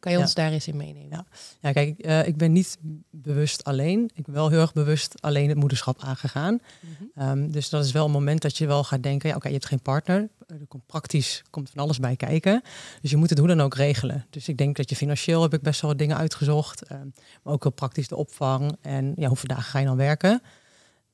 kan 0.00 0.12
je 0.12 0.18
ons 0.18 0.34
daar 0.34 0.52
eens 0.52 0.68
in 0.68 0.76
meenemen? 0.76 1.08
Ja. 1.10 1.26
Ja, 1.60 1.72
kijk, 1.72 1.98
eh, 1.98 2.26
ik 2.26 2.36
ben 2.36 2.52
niet 2.52 2.78
bewust 3.10 3.64
alleen. 3.64 4.10
Ik 4.14 4.24
ben 4.24 4.34
wel 4.34 4.48
heel 4.48 4.60
erg 4.60 4.72
bewust 4.72 5.22
alleen 5.22 5.48
het 5.48 5.58
moederschap 5.58 6.02
aangegaan. 6.02 6.60
Mhm. 6.80 7.04
Ehm, 7.14 7.50
dus 7.50 7.68
dat 7.68 7.84
is 7.84 7.92
wel 7.92 8.04
een 8.04 8.10
moment 8.10 8.42
dat 8.42 8.56
je 8.56 8.66
wel 8.66 8.84
gaat 8.84 9.02
denken, 9.02 9.28
ja, 9.28 9.36
oké, 9.36 9.46
je 9.46 9.54
hebt 9.54 9.66
geen 9.66 9.82
partner. 9.82 10.28
Er 10.46 10.66
komt 10.68 10.86
praktisch 10.86 11.42
komt 11.50 11.70
van 11.70 11.82
alles 11.82 11.98
bij 11.98 12.16
kijken. 12.16 12.62
Dus 13.00 13.10
je 13.10 13.16
moet 13.16 13.30
het 13.30 13.38
hoe 13.38 13.48
dan 13.48 13.60
ook 13.60 13.74
regelen. 13.74 14.26
Dus 14.30 14.48
ik 14.48 14.56
denk 14.56 14.76
dat 14.76 14.90
je 14.90 14.96
financieel 14.96 15.42
heb 15.42 15.54
ik 15.54 15.62
best 15.62 15.80
wel 15.80 15.90
wat 15.90 15.98
dingen 15.98 16.16
uitgezocht. 16.16 16.82
ehm, 16.82 17.06
maar 17.42 17.52
ook 17.52 17.62
heel 17.62 17.72
praktisch 17.72 18.08
de 18.08 18.16
opvang. 18.16 18.76
En 18.80 19.12
ja, 19.16 19.28
hoeveel 19.28 19.48
dagen 19.48 19.64
ga 19.64 19.78
je 19.78 19.86
dan 19.86 19.96
werken? 19.96 20.42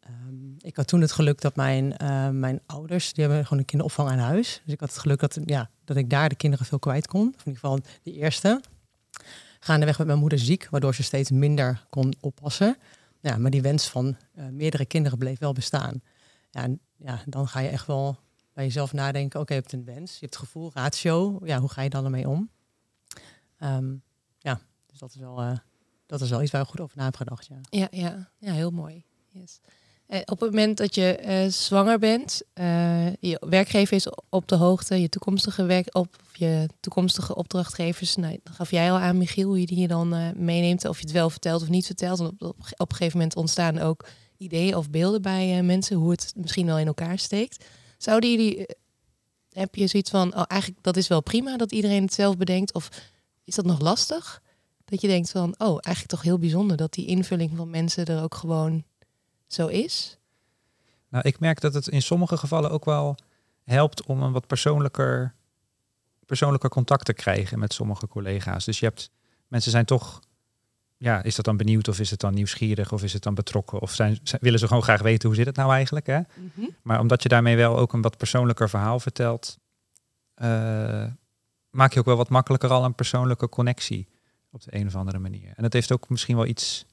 Ehm, 0.01 0.35
ik 0.59 0.77
had 0.77 0.87
toen 0.87 1.01
het 1.01 1.13
geluk 1.13 1.41
dat 1.41 1.57
mijn, 1.57 1.97
eh, 1.97 2.29
mijn 2.29 2.61
ouders, 2.67 3.13
die 3.13 3.25
hebben 3.25 3.43
gewoon 3.43 3.59
een 3.59 3.65
kinderopvang 3.65 4.09
aan 4.09 4.19
huis. 4.19 4.61
Dus 4.65 4.75
ik 4.75 4.81
had 4.81 4.89
het 4.89 4.99
geluk 4.99 5.21
dat, 5.21 5.39
ja, 5.45 5.71
dat 5.85 5.97
ik 5.97 6.11
daar 6.11 6.29
de 6.29 6.35
kinderen 6.35 6.67
veel 6.67 6.79
kwijt 6.79 7.07
kon. 7.07 7.27
Of 7.29 7.47
in 7.47 7.53
ieder 7.53 7.61
geval 7.61 7.79
de 8.03 8.13
eerste. 8.13 8.61
Gaandeweg 9.61 9.99
met 9.99 10.07
mijn 10.07 10.19
moeder 10.19 10.39
ziek, 10.39 10.69
waardoor 10.71 10.95
ze 10.95 11.03
steeds 11.03 11.31
minder 11.31 11.87
kon 11.91 12.15
oppassen. 12.21 12.77
Ja, 13.21 13.37
maar 13.37 13.51
die 13.51 13.63
wens 13.63 13.89
van 13.89 14.17
eh, 14.35 14.49
meerdere 14.49 14.87
kinderen 14.87 15.19
bleef 15.19 15.39
wel 15.39 15.53
bestaan. 15.53 16.03
Ja, 16.51 16.63
en, 16.63 16.81
ja, 16.97 17.23
dan 17.27 17.49
ga 17.49 17.61
je 17.61 17.69
echt 17.69 17.87
wel 17.87 18.19
bij 18.53 18.65
jezelf 18.65 18.93
nadenken. 18.93 19.41
Oké, 19.41 19.55
je 19.55 19.61
hebt 19.61 19.73
een 19.73 19.85
wens, 19.85 20.13
je 20.13 20.19
hebt 20.21 20.35
het 20.35 20.45
gevoel, 20.45 20.71
ratio. 20.75 21.41
Ja, 21.45 21.61
hoe 21.61 21.69
ga 21.69 21.83
je 21.83 21.91
dan 21.91 22.05
ermee 22.05 22.29
om? 22.29 22.51
Ehm, 23.59 23.95
ja, 24.39 24.61
dus 24.87 24.99
dat 24.99 25.11
is, 25.11 25.17
wel, 25.17 25.41
eh, 25.41 25.57
dat 26.07 26.21
is 26.21 26.31
wel 26.31 26.43
iets 26.43 26.51
waar 26.51 26.63
ik 26.63 26.69
goed 26.69 26.81
over 26.81 26.97
na 26.97 27.05
heb 27.05 27.17
gedacht. 27.17 27.47
Ja. 27.47 27.61
Ja, 27.71 27.89
ja. 27.91 28.31
ja 28.39 28.53
heel 28.53 28.71
mooi. 28.71 29.05
Yes. 29.29 29.61
Eh, 30.07 30.21
op 30.25 30.41
het 30.41 30.51
moment 30.51 30.77
dat 30.77 30.95
je 30.95 31.17
eh, 31.17 31.47
zwanger 31.49 31.99
bent, 31.99 32.43
eh, 32.53 33.15
je 33.15 33.43
werkgever 33.49 33.97
is 33.97 34.09
op 34.29 34.49
de 34.49 34.55
hoogte, 34.55 35.01
je 35.01 35.09
toekomstige 35.09 35.65
werk 35.65 35.95
op 35.97 36.17
je 36.33 36.69
toekomstige 36.81 37.35
opdrachtgevers. 37.35 38.17
Nou, 38.17 38.39
dat 38.43 38.55
gaf 38.55 38.71
jij 38.71 38.91
al 38.91 38.99
aan, 38.99 39.19
Michiel, 39.19 39.49
hoe 39.49 39.61
je 39.61 39.67
die 39.67 39.89
dan 39.89 40.33
meeneemt, 40.37 40.85
of 40.85 40.99
je 40.99 41.05
het 41.05 41.13
wel 41.13 41.31
vertelt 41.31 41.63
of 41.63 41.69
niet 41.69 41.87
vertelt. 41.87 42.21
Op, 42.21 42.43
op, 42.43 42.57
op 42.77 42.91
een 42.91 42.97
gegeven 42.97 43.19
moment 43.19 43.37
ontstaan 43.37 43.79
ook 43.79 44.09
ideeën 44.37 44.77
of 44.77 44.91
beelden 44.91 45.23
bij 45.23 45.63
mensen 45.63 45.97
hoe 45.97 46.11
het 46.11 46.33
misschien 46.37 46.67
wel 46.67 46.79
in 46.79 46.87
elkaar 46.87 47.19
steekt. 47.19 47.65
Zouden 47.99 48.31
jullie, 48.31 48.67
heb 49.53 49.75
je 49.75 49.87
zoiets 49.87 50.11
van, 50.11 50.37
oh, 50.37 50.43
eigenlijk 50.47 50.83
dat 50.83 50.97
is 50.97 51.09
wel 51.09 51.23
prima 51.23 51.57
dat 51.57 51.73
iedereen 51.73 52.03
het 52.03 52.15
zelf 52.15 52.37
bedenkt, 52.37 52.75
of 52.75 52.89
is 53.45 53.55
dat 53.55 53.65
nog 53.65 53.81
lastig? 53.81 54.43
Dat 54.85 55.01
je 55.01 55.09
denkt 55.09 55.31
van, 55.31 55.55
oh, 55.59 55.79
eigenlijk 55.81 56.07
toch 56.07 56.23
heel 56.23 56.39
bijzonder 56.39 56.77
dat 56.77 56.93
die 56.93 57.07
invulling 57.07 57.53
van 57.57 57.71
mensen 57.71 58.07
er 58.07 58.23
ook 58.23 58.35
gewoon 58.35 58.85
zo 59.47 59.67
is. 59.67 60.19
Nou, 61.09 61.29
ik 61.29 61.41
merk 61.41 61.61
dat 61.61 61.75
het 61.75 61.89
in 61.89 62.03
sommige 62.03 62.37
gevallen 62.37 62.71
ook 62.71 62.85
wel 62.85 63.17
helpt 63.65 64.03
om 64.07 64.23
een 64.23 64.33
wat 64.33 64.47
persoonlijker, 64.47 65.35
persoonlijker 66.27 66.71
contact 66.71 67.05
te 67.05 67.13
krijgen 67.13 67.59
met 67.59 67.73
sommige 67.73 68.09
collega's. 68.09 68.65
Dus 68.65 68.79
je 68.81 68.87
hebt, 68.87 69.11
mensen 69.49 69.71
zijn 69.71 69.85
toch, 69.85 70.21
ja, 70.97 71.23
is 71.23 71.35
dat 71.35 71.45
dan 71.45 71.57
benieuwd 71.57 71.89
of 71.89 72.01
is 72.01 72.11
het 72.11 72.21
dan 72.21 72.35
nieuwsgierig 72.35 72.93
of 72.93 73.03
is 73.03 73.13
het 73.13 73.23
dan 73.23 73.35
betrokken 73.35 73.81
of 73.81 73.93
zijn, 73.95 74.19
zijn- 74.23 74.41
willen 74.43 74.59
ze 74.59 74.67
gewoon 74.67 74.83
graag 74.83 75.03
weten 75.03 75.29
hoe 75.29 75.37
zit 75.37 75.47
het 75.47 75.57
nou 75.57 75.73
eigenlijk? 75.73 76.07
Hè? 76.07 76.21
Maar 76.83 77.01
omdat 77.01 77.23
je 77.23 77.29
daarmee 77.29 77.57
wel 77.57 77.79
ook 77.79 77.93
een 77.93 78.03
wat 78.03 78.17
persoonlijker 78.17 78.69
verhaal 78.69 79.01
vertelt, 79.01 79.59
eh, 80.35 81.07
maak 81.71 81.93
je 81.93 81.99
ook 81.99 82.05
wel 82.07 82.17
wat 82.17 82.29
makkelijker 82.29 82.71
al 82.71 82.85
een 82.85 82.95
persoonlijke 82.95 83.49
connectie 83.49 84.09
op 84.51 84.63
de 84.63 84.75
een 84.77 84.87
of 84.87 84.95
andere 84.97 85.19
manier. 85.19 85.53
En 85.57 85.63
dat 85.63 85.73
heeft 85.73 85.93
ook 85.93 86.09
misschien 86.09 86.37
wel 86.37 86.47
iets 86.47 86.87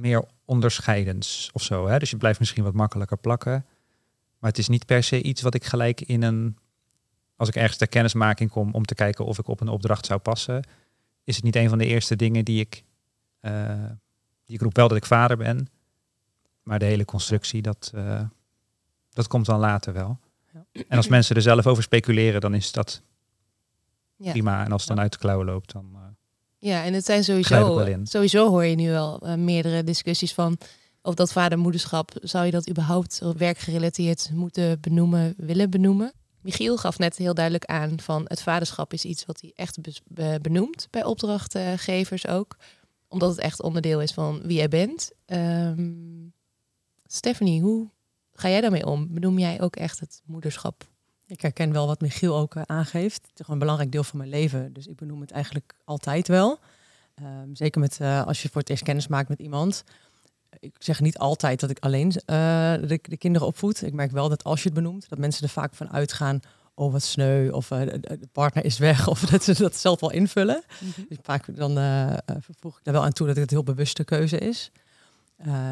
meer 0.00 0.24
onderscheidends 0.44 1.50
of 1.52 1.62
zo. 1.62 1.86
Hè? 1.88 1.98
Dus 1.98 2.10
je 2.10 2.16
blijft 2.16 2.38
misschien 2.38 2.64
wat 2.64 2.74
makkelijker 2.74 3.16
plakken. 3.18 3.66
Maar 4.38 4.50
het 4.50 4.58
is 4.58 4.68
niet 4.68 4.86
per 4.86 5.02
se 5.02 5.22
iets 5.22 5.42
wat 5.42 5.54
ik 5.54 5.64
gelijk 5.64 6.00
in 6.00 6.22
een. 6.22 6.56
Als 7.36 7.48
ik 7.48 7.54
ergens 7.56 7.76
ter 7.76 7.88
kennismaking 7.88 8.50
kom 8.50 8.72
om 8.74 8.84
te 8.84 8.94
kijken 8.94 9.24
of 9.24 9.38
ik 9.38 9.48
op 9.48 9.60
een 9.60 9.68
opdracht 9.68 10.06
zou 10.06 10.20
passen, 10.20 10.64
is 11.24 11.34
het 11.36 11.44
niet 11.44 11.56
een 11.56 11.68
van 11.68 11.78
de 11.78 11.86
eerste 11.86 12.16
dingen 12.16 12.44
die 12.44 12.60
ik. 12.60 12.84
eh, 13.40 13.84
die 14.44 14.54
ik 14.54 14.60
roep 14.62 14.76
wel 14.76 14.88
dat 14.88 14.96
ik 14.96 15.04
vader 15.06 15.36
ben. 15.36 15.68
Maar 16.62 16.78
de 16.78 16.84
hele 16.84 17.04
constructie, 17.04 17.62
dat, 17.62 17.90
eh, 17.94 18.22
dat 19.12 19.26
komt 19.28 19.46
dan 19.46 19.58
later 19.60 19.92
wel. 19.92 20.18
Ja. 20.52 20.64
En 20.88 20.96
als 20.96 21.08
mensen 21.08 21.36
er 21.36 21.42
zelf 21.42 21.66
over 21.66 21.82
speculeren, 21.82 22.40
dan 22.40 22.54
is 22.54 22.72
dat 22.72 23.02
Ja. 24.16 24.30
prima. 24.30 24.64
En 24.64 24.72
als 24.72 24.80
het 24.80 24.90
dan 24.90 25.00
uit 25.00 25.12
de 25.12 25.18
klauwen 25.18 25.46
loopt, 25.46 25.72
dan. 25.72 25.90
eh, 25.94 26.00
ja, 26.58 26.84
en 26.84 26.94
het 26.94 27.04
zijn 27.04 27.24
sowieso, 27.24 27.54
sowieso 28.06 28.48
hoor 28.48 28.64
je 28.64 28.74
nu 28.74 28.90
wel 28.90 29.18
eh, 29.20 29.34
meerdere 29.34 29.84
discussies 29.84 30.34
van 30.34 30.58
of 31.02 31.14
dat 31.14 31.32
vadermoederschap, 31.32 32.10
zou 32.22 32.44
je 32.44 32.50
dat 32.50 32.68
überhaupt 32.68 33.20
werkgerelateerd 33.36 34.30
moeten 34.32 34.80
benoemen, 34.80 35.34
willen 35.36 35.70
benoemen? 35.70 36.12
Michiel 36.40 36.76
gaf 36.76 36.98
net 36.98 37.16
heel 37.16 37.34
duidelijk 37.34 37.64
aan 37.64 38.00
van 38.00 38.24
het 38.28 38.42
vaderschap 38.42 38.92
is 38.92 39.04
iets 39.04 39.24
wat 39.24 39.40
hij 39.40 39.52
echt 39.54 39.78
be- 40.08 40.38
benoemt 40.42 40.88
bij 40.90 41.04
opdrachtgevers 41.04 42.26
ook. 42.26 42.56
Omdat 43.08 43.30
het 43.30 43.38
echt 43.38 43.62
onderdeel 43.62 44.00
is 44.00 44.12
van 44.12 44.40
wie 44.42 44.56
jij 44.56 44.68
bent. 44.68 45.10
Ehm, 45.26 45.94
Stephanie, 47.06 47.60
hoe 47.60 47.90
ga 48.32 48.48
jij 48.48 48.60
daarmee 48.60 48.86
om? 48.86 49.06
Benoem 49.14 49.38
jij 49.38 49.60
ook 49.60 49.76
echt 49.76 50.00
het 50.00 50.22
moederschap 50.24 50.84
Ik 51.28 51.40
herken 51.40 51.72
wel 51.72 51.86
wat 51.86 52.00
Michiel 52.00 52.36
ook 52.36 52.54
eh, 52.54 52.62
aangeeft. 52.66 53.16
Het 53.16 53.24
is 53.24 53.36
gewoon 53.36 53.52
een 53.52 53.58
belangrijk 53.58 53.92
deel 53.92 54.04
van 54.04 54.18
mijn 54.18 54.30
leven. 54.30 54.72
Dus 54.72 54.86
ik 54.86 54.96
benoem 54.96 55.20
het 55.20 55.30
eigenlijk 55.30 55.74
altijd 55.84 56.28
wel. 56.28 56.58
Ehm, 57.14 57.54
zeker 57.54 57.80
met, 57.80 57.98
uh, 58.02 58.26
als 58.26 58.42
je 58.42 58.48
voor 58.48 58.60
het 58.60 58.70
eerst 58.70 58.82
kennis 58.82 59.06
maakt 59.06 59.28
met 59.28 59.38
iemand. 59.38 59.84
Ik 60.58 60.74
zeg 60.78 61.00
niet 61.00 61.18
altijd 61.18 61.60
dat 61.60 61.70
ik 61.70 61.78
alleen 61.78 62.06
uh, 62.06 62.14
de, 62.74 62.98
de, 63.02 63.16
kinderen 63.16 63.46
opvoed. 63.46 63.82
Ik 63.82 63.92
merk 63.92 64.10
wel 64.10 64.28
dat 64.28 64.44
als 64.44 64.62
je 64.62 64.68
het 64.68 64.74
benoemt, 64.74 65.08
dat 65.08 65.18
mensen 65.18 65.42
er 65.42 65.52
vaak 65.52 65.74
van 65.74 65.92
uitgaan. 65.92 66.40
Oh, 66.74 66.92
wat 66.92 67.02
sneu. 67.02 67.50
Of 67.50 67.68
de 67.68 68.28
partner 68.32 68.64
is 68.64 68.78
weg. 68.78 69.08
Of 69.12 69.20
dat 69.20 69.44
ze 69.44 69.54
dat 69.54 69.76
zelf 69.76 70.00
wel 70.00 70.10
invullen. 70.10 70.64
Mm 70.80 70.92
-hmm. 70.94 71.06
Dus 71.08 71.18
vaak 71.22 71.56
dan 71.56 71.72
voeg 72.58 72.78
ik 72.78 72.84
daar 72.84 72.94
wel 72.94 73.04
aan 73.04 73.12
toe 73.12 73.26
dat 73.26 73.36
het 73.36 73.50
een 73.50 73.56
heel 73.56 73.74
bewuste 73.74 74.04
keuze 74.04 74.38
is. 74.38 74.70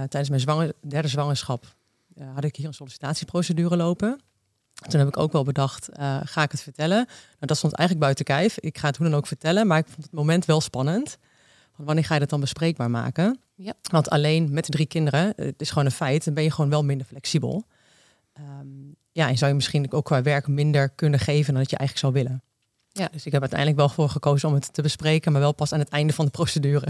tijdens 0.08 0.28
mijn 0.28 0.40
zwanger, 0.40 0.72
derde 0.80 1.08
zwangerschap 1.08 1.74
had 2.34 2.44
ik 2.44 2.56
hier 2.56 2.66
een 2.66 2.74
sollicitatieprocedure 2.74 3.76
lopen. 3.76 4.20
Toen 4.88 4.98
heb 4.98 5.08
ik 5.08 5.16
ook 5.16 5.32
wel 5.32 5.44
bedacht, 5.44 5.88
uh, 5.98 6.20
ga 6.24 6.42
ik 6.42 6.50
het 6.50 6.62
vertellen? 6.62 6.96
Nou, 7.06 7.06
dat 7.38 7.56
stond 7.56 7.72
eigenlijk 7.72 8.06
buiten 8.06 8.24
kijf. 8.24 8.58
Ik 8.58 8.78
ga 8.78 8.86
het 8.86 8.96
hoe 8.96 9.08
dan 9.08 9.16
ook 9.16 9.26
vertellen, 9.26 9.66
maar 9.66 9.78
ik 9.78 9.86
vond 9.86 10.02
het 10.02 10.12
moment 10.12 10.44
wel 10.44 10.60
spannend. 10.60 11.18
Want 11.76 11.86
wanneer 11.86 12.04
ga 12.04 12.14
je 12.14 12.20
dat 12.20 12.30
dan 12.30 12.40
bespreekbaar 12.40 12.90
maken? 12.90 13.38
Ja. 13.54 13.72
Want 13.90 14.10
alleen 14.10 14.52
met 14.52 14.64
de 14.66 14.72
drie 14.72 14.86
kinderen, 14.86 15.32
het 15.36 15.60
is 15.60 15.68
gewoon 15.68 15.84
een 15.84 15.90
feit, 15.90 16.24
dan 16.24 16.34
ben 16.34 16.42
je 16.42 16.50
gewoon 16.50 16.70
wel 16.70 16.84
minder 16.84 17.06
flexibel. 17.06 17.64
Um, 18.60 18.96
ja, 19.12 19.28
en 19.28 19.38
zou 19.38 19.50
je 19.50 19.56
misschien 19.56 19.92
ook 19.92 20.04
qua 20.04 20.22
werk 20.22 20.46
minder 20.46 20.88
kunnen 20.88 21.20
geven 21.20 21.52
dan 21.52 21.62
dat 21.62 21.70
je 21.70 21.76
eigenlijk 21.76 22.14
zou 22.14 22.24
willen. 22.24 22.42
Ja. 22.88 23.08
Dus 23.12 23.26
ik 23.26 23.32
heb 23.32 23.40
uiteindelijk 23.40 23.80
wel 23.80 23.88
voor 23.88 24.08
gekozen 24.08 24.48
om 24.48 24.54
het 24.54 24.72
te 24.72 24.82
bespreken, 24.82 25.32
maar 25.32 25.40
wel 25.40 25.54
pas 25.54 25.72
aan 25.72 25.78
het 25.78 25.88
einde 25.88 26.12
van 26.12 26.24
de 26.24 26.30
procedure. 26.30 26.86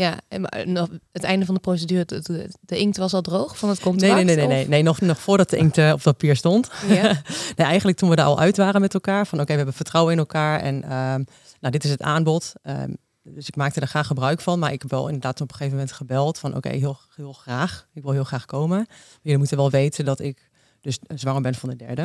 Ja, 0.00 0.18
en 0.28 0.72
nog 0.72 0.88
het 1.12 1.24
einde 1.24 1.44
van 1.46 1.54
de 1.54 1.60
procedure, 1.60 2.04
de, 2.04 2.50
de, 2.60 2.78
inkt 2.78 2.96
was 2.96 3.14
al 3.14 3.20
droog 3.20 3.58
van 3.58 3.68
het 3.68 3.78
Nee, 3.78 3.92
contract? 3.92 4.14
nee, 4.14 4.24
nee, 4.24 4.36
nee, 4.36 4.46
nee, 4.46 4.68
nee 4.68 4.82
nog, 4.82 5.00
nog 5.00 5.20
voordat 5.20 5.50
de 5.50 5.56
inkt 5.56 5.78
uh, 5.78 5.92
op 5.92 6.00
papier 6.02 6.36
stond. 6.36 6.70
Ja. 6.88 7.02
nee, 7.56 7.66
eigenlijk 7.66 7.98
toen 7.98 8.08
we 8.08 8.16
daar 8.16 8.26
al 8.26 8.38
uit 8.38 8.56
waren 8.56 8.80
met 8.80 8.94
elkaar, 8.94 9.26
van 9.26 9.38
oké, 9.38 9.50
we 9.50 9.56
hebben 9.56 9.74
vertrouwen 9.74 10.12
in 10.12 10.18
elkaar 10.18 10.60
en 10.60 10.74
um, 10.74 11.24
nou, 11.60 11.72
dit 11.72 11.84
is 11.84 11.90
het 11.90 12.02
aanbod. 12.02 12.52
Um, 12.62 12.96
dus 13.22 13.48
ik 13.48 13.56
maakte 13.56 13.80
er 13.80 13.86
graag 13.86 14.06
gebruik 14.06 14.40
van, 14.40 14.58
maar 14.58 14.72
ik 14.72 14.82
heb 14.82 14.90
wel 14.90 15.06
inderdaad 15.06 15.40
op 15.40 15.48
een 15.48 15.56
gegeven 15.56 15.76
moment 15.76 15.92
gebeld 15.92 16.38
van 16.38 16.56
oké, 16.56 16.68
heel, 16.68 16.98
heel 17.16 17.32
graag, 17.32 17.88
ik 17.92 18.02
wil 18.02 18.12
heel 18.12 18.24
graag 18.24 18.44
komen. 18.44 18.76
Maar 18.76 19.18
jullie 19.22 19.38
moeten 19.38 19.56
wel 19.56 19.70
weten 19.70 20.04
dat 20.04 20.20
ik 20.20 20.50
dus 20.80 20.98
zwanger 21.14 21.42
ben 21.42 21.54
van 21.54 21.68
de 21.68 21.76
derde. 21.76 22.02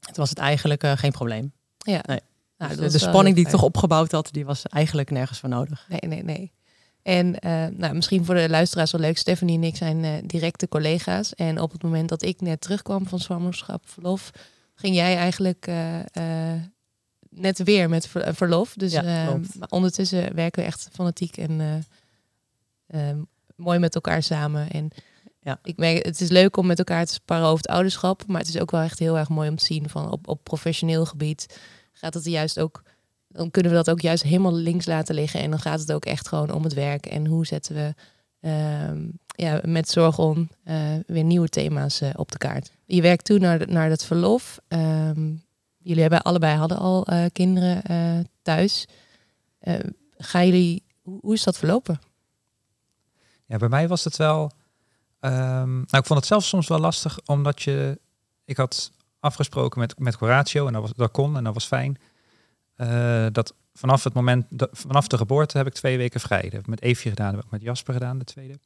Toen 0.00 0.14
was 0.14 0.28
het 0.28 0.38
eigenlijk 0.38 0.84
uh, 0.84 0.92
geen 0.94 1.12
probleem. 1.12 1.52
Ja. 1.76 2.00
Nee. 2.06 2.20
Nou, 2.58 2.76
Dus 2.76 2.92
de 2.92 2.98
wel 2.98 3.08
spanning 3.08 3.36
die 3.36 3.44
ik 3.44 3.50
toch 3.50 3.62
opgebouwd 3.62 4.12
had, 4.12 4.28
die 4.32 4.44
was 4.44 4.62
eigenlijk 4.66 5.10
nergens 5.10 5.38
voor 5.38 5.48
nodig. 5.48 5.86
Nee, 5.88 6.00
nee, 6.00 6.22
nee. 6.22 6.52
En 7.06 7.26
uh, 7.26 7.66
nou, 7.66 7.94
misschien 7.94 8.24
voor 8.24 8.34
de 8.34 8.48
luisteraars 8.48 8.90
wel 8.92 9.00
leuk. 9.00 9.18
Stephanie 9.18 9.56
en 9.56 9.64
ik 9.64 9.76
zijn 9.76 10.04
uh, 10.04 10.12
directe 10.24 10.68
collega's. 10.68 11.34
En 11.34 11.60
op 11.60 11.72
het 11.72 11.82
moment 11.82 12.08
dat 12.08 12.22
ik 12.22 12.40
net 12.40 12.60
terugkwam 12.60 13.06
van 13.06 13.18
zwangerschap 13.18 13.88
verlof, 13.88 14.30
ging 14.74 14.94
jij 14.94 15.16
eigenlijk 15.16 15.66
uh, 15.68 16.52
net 17.30 17.62
weer 17.62 17.88
met 17.88 18.06
ver 18.08 18.34
verlof. 18.34 18.74
Dus 18.74 18.92
Ja, 18.92 19.26
klopt. 19.26 19.54
maar 19.58 19.68
ondertussen 19.68 20.34
werken 20.34 20.62
we 20.62 20.68
echt 20.68 20.88
fanatiek 20.92 21.36
en 21.36 21.84
um, 22.94 23.26
mooi 23.56 23.78
met 23.78 23.94
elkaar 23.94 24.22
samen. 24.22 24.70
En 24.70 24.90
Ja. 25.40 25.58
ik 25.62 25.76
merk, 25.76 26.04
het 26.06 26.20
is 26.20 26.28
leuk 26.28 26.56
om 26.56 26.66
met 26.66 26.78
elkaar 26.78 27.06
te 27.06 27.12
sparren 27.12 27.46
over 27.46 27.56
het 27.62 27.68
ouderschap. 27.74 28.26
Maar 28.26 28.40
het 28.40 28.48
is 28.48 28.58
ook 28.60 28.70
wel 28.70 28.80
echt 28.80 28.98
heel 28.98 29.18
erg 29.18 29.28
mooi 29.28 29.48
om 29.48 29.56
te 29.56 29.64
zien 29.64 29.88
van 29.88 30.10
op, 30.10 30.28
op 30.28 30.44
professioneel 30.44 31.06
gebied 31.06 31.58
gaat 31.92 32.14
het 32.14 32.24
juist 32.24 32.60
ook 32.60 32.82
dan 33.36 33.50
kunnen 33.50 33.70
we 33.70 33.76
dat 33.76 33.90
ook 33.90 34.00
juist 34.00 34.22
helemaal 34.22 34.54
links 34.54 34.86
laten 34.86 35.14
liggen. 35.14 35.40
En 35.40 35.50
dan 35.50 35.58
gaat 35.58 35.80
het 35.80 35.92
ook 35.92 36.04
echt 36.04 36.28
gewoon 36.28 36.50
om 36.50 36.62
het 36.62 36.74
werk. 36.74 37.06
En 37.06 37.26
hoe 37.26 37.46
zetten 37.46 37.74
we 37.74 37.94
um, 38.90 39.18
ja, 39.26 39.60
met 39.64 39.88
zorg 39.88 40.18
om 40.18 40.48
uh, 40.64 40.94
weer 41.06 41.24
nieuwe 41.24 41.48
thema's 41.48 42.02
uh, 42.02 42.10
op 42.16 42.32
de 42.32 42.38
kaart. 42.38 42.70
Je 42.84 43.02
werkt 43.02 43.24
toen 43.24 43.40
naar, 43.40 43.68
naar 43.68 43.88
dat 43.88 44.04
verlof. 44.04 44.58
Um, 44.68 45.44
jullie 45.78 46.00
hebben 46.02 46.22
allebei 46.22 46.56
hadden 46.56 46.78
al 46.78 47.12
uh, 47.12 47.24
kinderen 47.32 48.28
thuis. 48.42 48.86
gaan 50.18 50.46
jullie, 50.46 50.82
hoe, 51.02 51.34
is 51.34 51.44
dat 51.44 51.58
verlopen? 51.58 52.00
Ja, 53.46 53.56
bij 53.56 53.68
mij 53.68 53.88
was 53.88 54.04
het 54.04 54.16
wel. 54.16 54.50
Um, 55.20 55.74
nou, 55.74 55.86
ik 55.90 56.06
vond 56.06 56.18
het 56.18 56.26
zelf 56.26 56.44
soms 56.44 56.68
wel 56.68 56.78
lastig, 56.78 57.18
omdat 57.24 57.62
je. 57.62 57.98
Ik 58.44 58.56
had 58.56 58.92
afgesproken 59.20 59.80
met, 59.80 59.98
met 59.98 60.16
Coratio 60.16 60.66
en 60.66 60.72
dat, 60.72 60.82
was, 60.82 60.92
dat 60.92 61.10
kon 61.10 61.36
en 61.36 61.44
dat 61.44 61.54
was 61.54 61.66
fijn. 61.66 61.98
Uh, 62.76 63.26
dat 63.32 63.54
vanaf 63.74 64.04
het 64.04 64.14
moment, 64.14 64.46
dat, 64.50 64.68
vanaf 64.72 65.06
de 65.06 65.16
geboorte 65.16 65.56
heb 65.56 65.66
ik 65.66 65.72
twee 65.72 65.96
weken 65.96 66.20
vrij. 66.20 66.42
Dat 66.42 66.52
heb 66.52 66.60
ik 66.60 66.66
met 66.66 66.82
Eefje 66.82 67.08
gedaan, 67.08 67.26
dat 67.26 67.36
heb 67.36 67.44
ik 67.44 67.50
met 67.50 67.62
Jasper 67.62 67.94
gedaan, 67.94 68.18
de 68.18 68.24
tweede. 68.24 68.58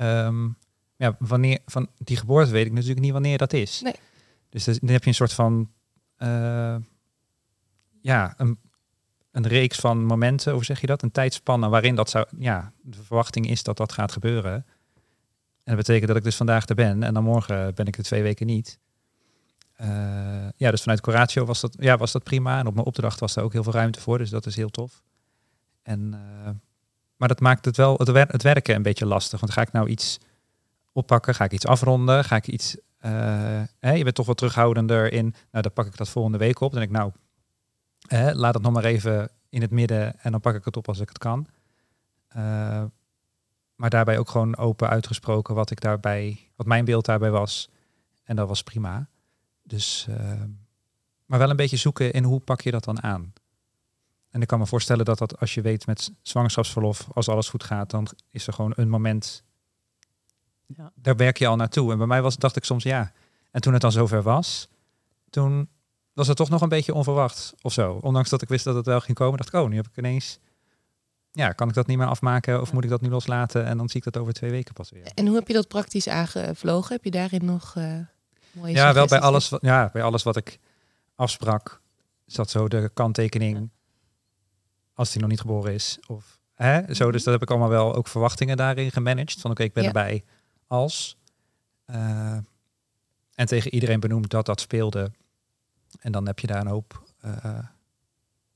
Um, 0.00 0.56
ja, 0.96 1.16
wanneer, 1.18 1.60
van 1.66 1.88
die 1.98 2.16
geboorte 2.16 2.50
weet 2.50 2.66
ik 2.66 2.72
natuurlijk 2.72 3.00
niet 3.00 3.12
wanneer 3.12 3.38
dat 3.38 3.52
is. 3.52 3.80
Nee. 3.80 3.94
Dus 4.48 4.64
dan 4.64 4.88
heb 4.88 5.02
je 5.02 5.08
een 5.08 5.14
soort 5.14 5.32
van, 5.32 5.70
uh, 6.18 6.76
ja, 8.00 8.34
een, 8.36 8.58
een 9.30 9.46
reeks 9.46 9.78
van 9.78 10.04
momenten, 10.04 10.52
hoe 10.52 10.64
zeg 10.64 10.80
je 10.80 10.86
dat? 10.86 11.02
Een 11.02 11.10
tijdspanne 11.10 11.68
waarin 11.68 11.94
dat 11.94 12.10
zou, 12.10 12.26
ja, 12.38 12.72
de 12.82 13.02
verwachting 13.02 13.48
is 13.48 13.62
dat 13.62 13.76
dat 13.76 13.92
gaat 13.92 14.12
gebeuren. 14.12 14.52
En 14.52 15.76
dat 15.76 15.76
betekent 15.76 16.08
dat 16.08 16.16
ik 16.16 16.24
dus 16.24 16.36
vandaag 16.36 16.68
er 16.68 16.74
ben 16.74 17.02
en 17.02 17.14
dan 17.14 17.24
morgen 17.24 17.74
ben 17.74 17.86
ik 17.86 17.96
er 17.96 18.04
twee 18.04 18.22
weken 18.22 18.46
niet. 18.46 18.78
Uh, 19.84 20.48
ja, 20.56 20.70
dus 20.70 20.82
vanuit 20.82 21.00
Coratio 21.00 21.44
was 21.44 21.60
dat, 21.60 21.76
ja, 21.78 21.96
was 21.96 22.12
dat 22.12 22.22
prima. 22.22 22.58
En 22.58 22.66
op 22.66 22.74
mijn 22.74 22.86
opdracht 22.86 23.20
was 23.20 23.34
daar 23.34 23.44
ook 23.44 23.52
heel 23.52 23.62
veel 23.62 23.72
ruimte 23.72 24.00
voor, 24.00 24.18
dus 24.18 24.30
dat 24.30 24.46
is 24.46 24.56
heel 24.56 24.70
tof. 24.70 25.02
En, 25.82 26.12
uh, 26.12 26.50
maar 27.16 27.28
dat 27.28 27.40
maakt 27.40 27.64
het 27.64 27.76
wel 27.76 27.96
het, 27.96 28.10
wer 28.10 28.28
het, 28.28 28.42
werken 28.42 28.74
een 28.74 28.82
beetje 28.82 29.06
lastig. 29.06 29.40
Want 29.40 29.52
ga 29.52 29.60
ik 29.60 29.72
nou 29.72 29.88
iets 29.88 30.18
oppakken? 30.92 31.34
Ga 31.34 31.44
ik 31.44 31.52
iets 31.52 31.66
afronden? 31.66 32.24
Ga 32.24 32.36
ik 32.36 32.46
iets. 32.46 32.76
Uh, 32.76 33.10
hè, 33.78 33.92
je 33.92 34.02
bent 34.02 34.14
toch 34.14 34.26
wat 34.26 34.36
terughoudender 34.36 35.12
in. 35.12 35.34
Nou, 35.50 35.62
dan 35.62 35.72
pak 35.72 35.86
ik 35.86 35.96
dat 35.96 36.08
volgende 36.08 36.38
week 36.38 36.60
op. 36.60 36.70
Dan 36.72 36.80
denk 36.80 36.92
ik, 36.92 36.98
nou, 36.98 37.12
hè, 38.06 38.34
laat 38.34 38.54
het 38.54 38.62
nog 38.62 38.72
maar 38.72 38.84
even 38.84 39.30
in 39.48 39.60
het 39.60 39.70
midden 39.70 40.20
en 40.20 40.30
dan 40.30 40.40
pak 40.40 40.54
ik 40.54 40.64
het 40.64 40.76
op 40.76 40.88
als 40.88 41.00
ik 41.00 41.08
het 41.08 41.18
kan. 41.18 41.46
maar 43.74 43.90
daarbij 43.90 44.18
ook 44.18 44.30
gewoon 44.30 44.56
open 44.56 44.88
uitgesproken 44.88 45.54
wat 45.54 45.70
ik 45.70 45.80
daarbij, 45.80 46.50
wat 46.56 46.66
mijn 46.66 46.84
beeld 46.84 47.04
daarbij 47.04 47.30
was. 47.30 47.70
En 48.24 48.36
dat 48.36 48.48
was 48.48 48.62
prima. 48.62 49.08
Dus, 49.64 50.06
uh, 50.10 50.42
maar 51.26 51.38
wel 51.38 51.50
een 51.50 51.56
beetje 51.56 51.76
zoeken 51.76 52.12
in 52.12 52.24
hoe 52.24 52.40
pak 52.40 52.60
je 52.60 52.70
dat 52.70 52.84
dan 52.84 53.02
aan. 53.02 53.32
En 54.30 54.40
ik 54.42 54.46
kan 54.46 54.58
me 54.58 54.66
voorstellen 54.66 55.04
dat 55.04 55.18
dat 55.18 55.40
als 55.40 55.54
je 55.54 55.60
weet 55.60 55.86
met 55.86 56.10
zwangerschapsverlof, 56.22 57.08
als 57.12 57.28
alles 57.28 57.48
goed 57.48 57.64
gaat, 57.64 57.90
dan 57.90 58.08
is 58.30 58.46
er 58.46 58.52
gewoon 58.52 58.72
een 58.76 58.88
moment. 58.88 59.42
Ja. 60.66 60.92
Daar 60.94 61.16
werk 61.16 61.38
je 61.38 61.46
al 61.46 61.56
naartoe. 61.56 61.92
En 61.92 61.98
bij 61.98 62.06
mij 62.06 62.22
was, 62.22 62.36
dacht 62.36 62.56
ik 62.56 62.64
soms 62.64 62.82
ja. 62.82 63.12
En 63.50 63.60
toen 63.60 63.72
het 63.72 63.82
dan 63.82 63.92
zover 63.92 64.22
was, 64.22 64.68
toen 65.30 65.68
was 66.12 66.28
het 66.28 66.36
toch 66.36 66.48
nog 66.48 66.60
een 66.60 66.68
beetje 66.68 66.94
onverwacht 66.94 67.54
of 67.62 67.72
zo. 67.72 67.98
Ondanks 68.00 68.30
dat 68.30 68.42
ik 68.42 68.48
wist 68.48 68.64
dat 68.64 68.74
het 68.74 68.86
wel 68.86 69.00
ging 69.00 69.16
komen, 69.16 69.36
dacht 69.38 69.54
ik, 69.54 69.60
oh, 69.60 69.68
nu 69.68 69.76
heb 69.76 69.86
ik 69.86 69.96
ineens. 69.96 70.38
Ja, 71.32 71.52
kan 71.52 71.68
ik 71.68 71.74
dat 71.74 71.86
niet 71.86 71.98
meer 71.98 72.06
afmaken 72.06 72.60
of 72.60 72.72
moet 72.72 72.84
ik 72.84 72.90
dat 72.90 73.00
nu 73.00 73.08
loslaten? 73.08 73.64
En 73.64 73.76
dan 73.76 73.88
zie 73.88 73.98
ik 73.98 74.12
dat 74.12 74.22
over 74.22 74.32
twee 74.32 74.50
weken 74.50 74.74
pas 74.74 74.90
weer. 74.90 75.06
En 75.14 75.26
hoe 75.26 75.36
heb 75.36 75.48
je 75.48 75.54
dat 75.54 75.68
praktisch 75.68 76.08
aangevlogen? 76.08 76.92
Heb 76.92 77.04
je 77.04 77.10
daarin 77.10 77.44
nog 77.44 77.74
uh, 77.78 77.98
mooie 78.54 78.72
Ja, 78.72 78.92
wel 78.92 79.06
bij 79.06 79.20
alles, 79.20 79.48
wat- 79.48 79.62
ja, 79.62 79.90
bij 79.92 80.02
alles 80.02 80.22
wat 80.22 80.36
ik 80.36 80.58
afsprak, 81.14 81.80
zat 82.26 82.50
zo 82.50 82.68
de 82.68 82.90
kanttekening. 82.94 83.56
Ja. 83.58 83.66
Als 84.94 85.10
die 85.12 85.20
nog 85.20 85.30
niet 85.30 85.40
geboren 85.40 85.72
is. 85.72 85.98
Of, 86.06 86.38
hè? 86.54 86.94
Zo, 86.94 87.10
dus 87.10 87.22
dat 87.24 87.32
heb 87.32 87.42
ik 87.42 87.50
allemaal 87.50 87.68
wel 87.68 87.94
ook 87.94 88.08
verwachtingen 88.08 88.56
daarin 88.56 88.90
gemanaged. 88.92 89.40
Van 89.40 89.50
oké, 89.50 89.62
ik 89.62 89.72
ben 89.72 89.82
Ja. 89.82 89.88
erbij 89.88 90.24
als. 90.66 91.16
Eh, 91.84 92.36
en 93.34 93.46
tegen 93.46 93.74
iedereen 93.74 94.00
benoemd 94.00 94.30
dat 94.30 94.46
dat 94.46 94.60
speelde. 94.60 95.10
En 96.00 96.12
dan 96.12 96.26
heb 96.26 96.38
je 96.38 96.46
daar 96.46 96.60
een 96.60 96.66
hoop, 96.66 97.02
eh, 97.20 97.58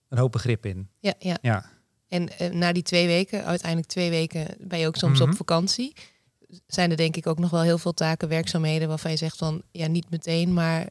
een 0.08 0.18
hoop 0.18 0.32
begrip 0.32 0.66
in. 0.66 0.88
Ja, 1.00 1.14
ja. 1.18 1.38
Ja. 1.42 1.70
En 2.08 2.38
eh, 2.38 2.50
na 2.52 2.72
die 2.72 2.82
twee 2.82 3.06
weken, 3.06 3.44
uiteindelijk 3.44 3.88
twee 3.90 4.10
weken, 4.10 4.46
ben 4.60 4.78
je 4.78 4.86
ook 4.86 4.96
soms 4.96 5.20
Mhm. 5.20 5.28
op 5.30 5.36
vakantie. 5.36 5.92
Zijn 6.66 6.90
er 6.90 6.96
denk 6.96 7.16
ik 7.16 7.26
ook 7.26 7.38
nog 7.38 7.50
wel 7.50 7.62
heel 7.62 7.78
veel 7.78 7.92
taken, 7.94 8.28
werkzaamheden 8.28 8.88
waarvan 8.88 9.10
je 9.10 9.16
zegt 9.16 9.36
van 9.36 9.62
ja, 9.70 9.86
niet 9.86 10.10
meteen, 10.10 10.52
maar 10.52 10.88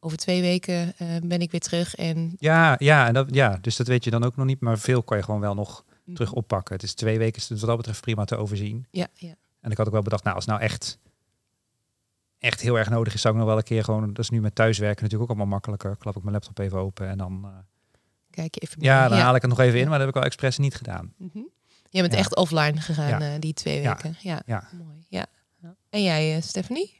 over 0.00 0.18
twee 0.18 0.40
weken 0.40 0.94
eh, 0.98 1.08
ben 1.22 1.40
ik 1.40 1.50
weer 1.50 1.60
terug 1.60 1.94
en 1.94 2.34
Ja, 2.38 2.76
ja, 2.78 3.06
en 3.06 3.14
dat, 3.14 3.34
ja, 3.34 3.58
dus 3.60 3.76
dat 3.76 3.86
weet 3.86 4.04
je 4.04 4.10
dan 4.10 4.24
ook 4.24 4.36
nog 4.36 4.46
niet. 4.46 4.60
Maar 4.60 4.78
veel 4.78 5.02
kan 5.02 5.16
je 5.16 5.22
gewoon 5.22 5.40
wel 5.40 5.54
nog 5.54 5.84
Mhm. 6.04 6.16
terug 6.16 6.32
oppakken. 6.32 6.74
Het 6.74 6.82
is 6.82 6.94
twee 6.94 7.18
weken, 7.18 7.40
het 7.48 7.48
wat 7.60 7.68
dat 7.68 7.76
betreft 7.76 8.00
prima 8.00 8.24
te 8.24 8.36
overzien. 8.36 8.86
Ja, 8.90 9.06
ja. 9.14 9.34
En 9.60 9.70
ik 9.70 9.76
had 9.76 9.86
ook 9.86 9.92
wel 9.92 10.02
bedacht, 10.02 10.24
nou, 10.24 10.36
als 10.36 10.44
nou 10.46 10.60
echt, 10.60 10.98
echt 12.38 12.60
heel 12.60 12.78
erg 12.78 12.88
nodig 12.90 13.14
is, 13.14 13.20
zou 13.20 13.34
ik 13.34 13.40
nog 13.40 13.48
wel 13.48 13.58
een 13.58 13.64
keer 13.64 13.84
gewoon, 13.84 14.06
dat 14.06 14.18
is 14.18 14.30
nu 14.30 14.40
met 14.40 14.54
thuiswerken 14.54 15.02
natuurlijk 15.02 15.30
ook 15.30 15.36
allemaal 15.36 15.54
makkelijker. 15.54 15.96
Klap 15.96 16.16
ik 16.16 16.22
mijn 16.22 16.34
laptop 16.34 16.58
even 16.58 16.78
open 16.78 17.08
en 17.08 17.18
dan, 17.18 17.40
eh, 17.44 17.50
kijk 18.30 18.54
je 18.54 18.60
even. 18.60 18.82
ja, 18.82 19.08
dan 19.08 19.18
haal 19.18 19.34
ik 19.34 19.40
het 19.42 19.50
nog 19.50 19.60
even 19.60 19.78
in, 19.80 19.88
maar 19.88 19.98
dat 19.98 20.06
heb 20.06 20.16
ik 20.16 20.20
al 20.22 20.26
expres 20.26 20.58
niet 20.58 20.74
gedaan. 20.74 21.12
Mhm. 21.16 21.38
Je 21.90 22.00
bent 22.00 22.12
Ja. 22.12 22.18
echt 22.18 22.36
offline 22.36 22.80
gegaan 22.80 23.08
Ja. 23.08 23.20
eh, 23.34 23.40
die 23.40 23.52
twee 23.54 23.80
Ja. 23.80 23.94
weken. 23.94 24.16
Ja, 24.20 24.42
Ja. 24.46 24.68
mooi. 24.84 25.06
Ja. 25.08 25.26
Ja. 25.62 25.74
En 25.90 26.02
jij, 26.02 26.36
eh, 26.36 26.42
Stephanie? 26.42 26.96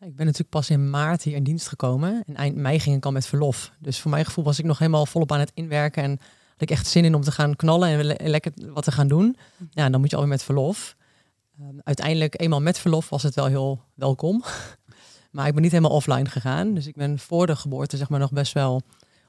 Ik 0.00 0.16
ben 0.16 0.24
natuurlijk 0.26 0.50
pas 0.50 0.70
in 0.70 0.90
maart 0.90 1.22
hier 1.22 1.34
in 1.36 1.44
dienst 1.44 1.68
gekomen. 1.68 2.22
En 2.26 2.34
eind 2.36 2.56
mei 2.56 2.80
ging 2.80 2.96
ik 2.96 3.04
al 3.04 3.12
met 3.12 3.26
verlof. 3.26 3.72
Dus 3.78 4.00
voor 4.00 4.10
mijn 4.10 4.24
gevoel 4.24 4.44
was 4.44 4.58
ik 4.58 4.64
nog 4.64 4.78
helemaal 4.78 5.06
volop 5.06 5.32
aan 5.32 5.38
het 5.40 5.50
inwerken. 5.54 6.02
En 6.02 6.10
had 6.50 6.60
ik 6.62 6.70
echt 6.70 6.86
zin 6.86 7.04
in 7.04 7.14
om 7.14 7.22
te 7.22 7.32
gaan 7.32 7.56
knallen 7.56 7.88
en 7.88 8.04
le- 8.04 8.14
lekker 8.18 8.52
wat 8.56 8.84
te 8.84 8.92
gaan 8.92 9.08
doen. 9.08 9.36
Ja, 9.70 9.84
en 9.84 9.92
dan 9.92 10.00
moet 10.00 10.10
je 10.10 10.16
alweer 10.16 10.30
met 10.30 10.42
verlof. 10.42 10.96
Ehm, 11.60 11.74
uiteindelijk, 11.84 12.40
eenmaal 12.40 12.60
met 12.60 12.78
verlof, 12.78 13.08
was 13.08 13.22
het 13.22 13.34
wel 13.34 13.46
heel 13.46 13.82
welkom. 13.94 14.42
Maar 15.30 15.46
ik 15.46 15.52
ben 15.52 15.62
niet 15.62 15.70
helemaal 15.72 15.96
offline 15.96 16.28
gegaan. 16.28 16.74
Dus 16.74 16.86
ik 16.86 16.94
ben 16.94 17.18
voor 17.18 17.46
de 17.46 17.56
geboorte 17.56 17.96
zeg 17.96 18.08
maar 18.08 18.20
nog 18.20 18.32
best 18.32 18.52
wel 18.52 18.82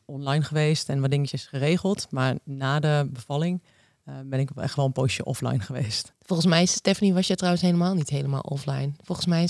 online 0.06 0.44
geweest 0.44 0.90
en 0.90 1.02
wat 1.02 1.10
dingetjes 1.12 1.46
geregeld. 1.46 2.08
Maar 2.12 2.36
na 2.44 2.80
de 2.80 3.10
bevalling 3.14 3.62
uh, 4.10 4.16
ben 4.26 4.40
ik 4.40 4.50
echt 4.56 4.76
wel 4.76 4.86
een 4.86 4.92
poosje 4.92 5.24
offline 5.24 5.60
geweest. 5.70 6.14
Volgens 6.22 6.48
mij, 6.48 6.66
Stephanie, 6.66 7.14
was 7.14 7.28
je 7.28 7.36
trouwens 7.36 7.64
helemaal 7.64 7.94
niet 7.94 8.10
helemaal 8.10 8.42
offline. 8.42 8.92
Volgens 9.04 9.28
mij 9.28 9.50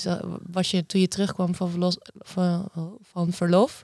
was 0.52 0.72
je 0.72 0.86
toen 0.86 1.02
je 1.02 1.08
terugkwam 1.08 1.56
van, 1.56 1.70
verlos, 1.70 1.98
van, 2.14 2.70
van 3.02 3.32
verlof 3.32 3.84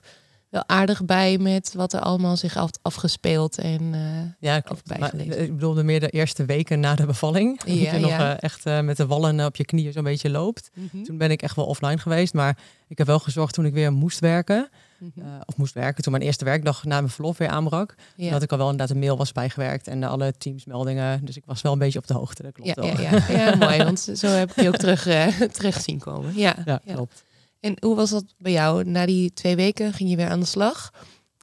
wel 0.52 0.64
aardig 0.66 1.04
bij 1.04 1.38
met 1.38 1.72
wat 1.74 1.92
er 1.92 2.00
allemaal 2.00 2.36
zich 2.36 2.56
af, 2.56 2.70
afgespeeld 2.82 3.58
en 3.58 3.82
uh, 3.82 4.00
ja, 4.38 4.60
klopt. 4.60 4.98
Maar, 4.98 5.14
ik 5.14 5.52
bedoelde 5.52 5.82
meer 5.82 6.00
de 6.00 6.08
eerste 6.08 6.44
weken 6.44 6.80
na 6.80 6.94
de 6.94 7.06
bevalling. 7.06 7.60
Ja, 7.64 7.92
dat 7.92 8.00
je 8.00 8.06
nog 8.06 8.10
uh, 8.10 8.42
echt 8.42 8.66
uh, 8.66 8.80
met 8.80 8.96
de 8.96 9.06
wallen 9.06 9.44
op 9.44 9.56
je 9.56 9.64
knieën 9.64 9.92
zo'n 9.92 10.04
beetje 10.04 10.30
loopt. 10.30 10.70
Mm 10.74 11.04
Toen 11.04 11.18
ben 11.18 11.30
ik 11.30 11.42
echt 11.42 11.56
wel 11.56 11.64
offline 11.64 11.98
geweest, 11.98 12.34
maar 12.34 12.58
ik 12.88 12.98
heb 12.98 13.06
wel 13.06 13.18
gezorgd 13.18 13.54
toen 13.54 13.64
ik 13.64 13.72
weer 13.72 13.92
moest 13.92 14.18
werken. 14.18 14.68
Mm 15.02 15.40
of 15.46 15.56
moest 15.56 15.74
werken 15.74 16.02
toen 16.02 16.12
mijn 16.12 16.24
eerste 16.24 16.44
werkdag 16.44 16.84
na 16.84 17.00
mijn 17.00 17.12
verlof 17.12 17.38
weer 17.38 17.48
aanbrak. 17.48 17.94
Ja. 18.16 18.30
Dat 18.30 18.42
ik 18.42 18.50
al 18.50 18.58
wel 18.58 18.70
inderdaad 18.70 18.96
een 18.96 19.02
mail 19.02 19.16
was 19.16 19.32
bijgewerkt 19.32 19.86
en 19.86 20.02
alle 20.02 20.32
teamsmeldingen. 20.38 21.24
Dus 21.24 21.36
ik 21.36 21.42
was 21.46 21.62
wel 21.62 21.72
een 21.72 21.78
beetje 21.78 21.98
op 21.98 22.06
de 22.06 22.14
hoogte. 22.14 22.42
Dat 22.42 22.52
klopt 22.52 22.68
ja, 22.68 22.74
wel. 22.74 23.00
Ja, 23.00 23.22
ja. 23.28 23.56
mooi. 23.66 23.78
Want 23.78 24.00
zo 24.14 24.26
heb 24.26 24.50
ik 24.50 24.62
je 24.62 24.68
ook 24.68 24.76
terug, 24.76 25.02
terug 25.58 25.80
zien 25.80 25.98
komen. 25.98 26.36
Ja, 26.36 26.56
ja, 26.64 26.80
klopt. 26.86 27.24
En 27.60 27.76
hoe 27.80 27.96
was 27.96 28.10
dat 28.10 28.24
bij 28.38 28.52
jou? 28.52 28.84
Na 28.84 29.06
die 29.06 29.32
twee 29.32 29.56
weken 29.56 29.92
ging 29.92 30.10
je 30.10 30.16
weer 30.16 30.28
aan 30.28 30.40
de 30.40 30.46
slag. 30.46 30.92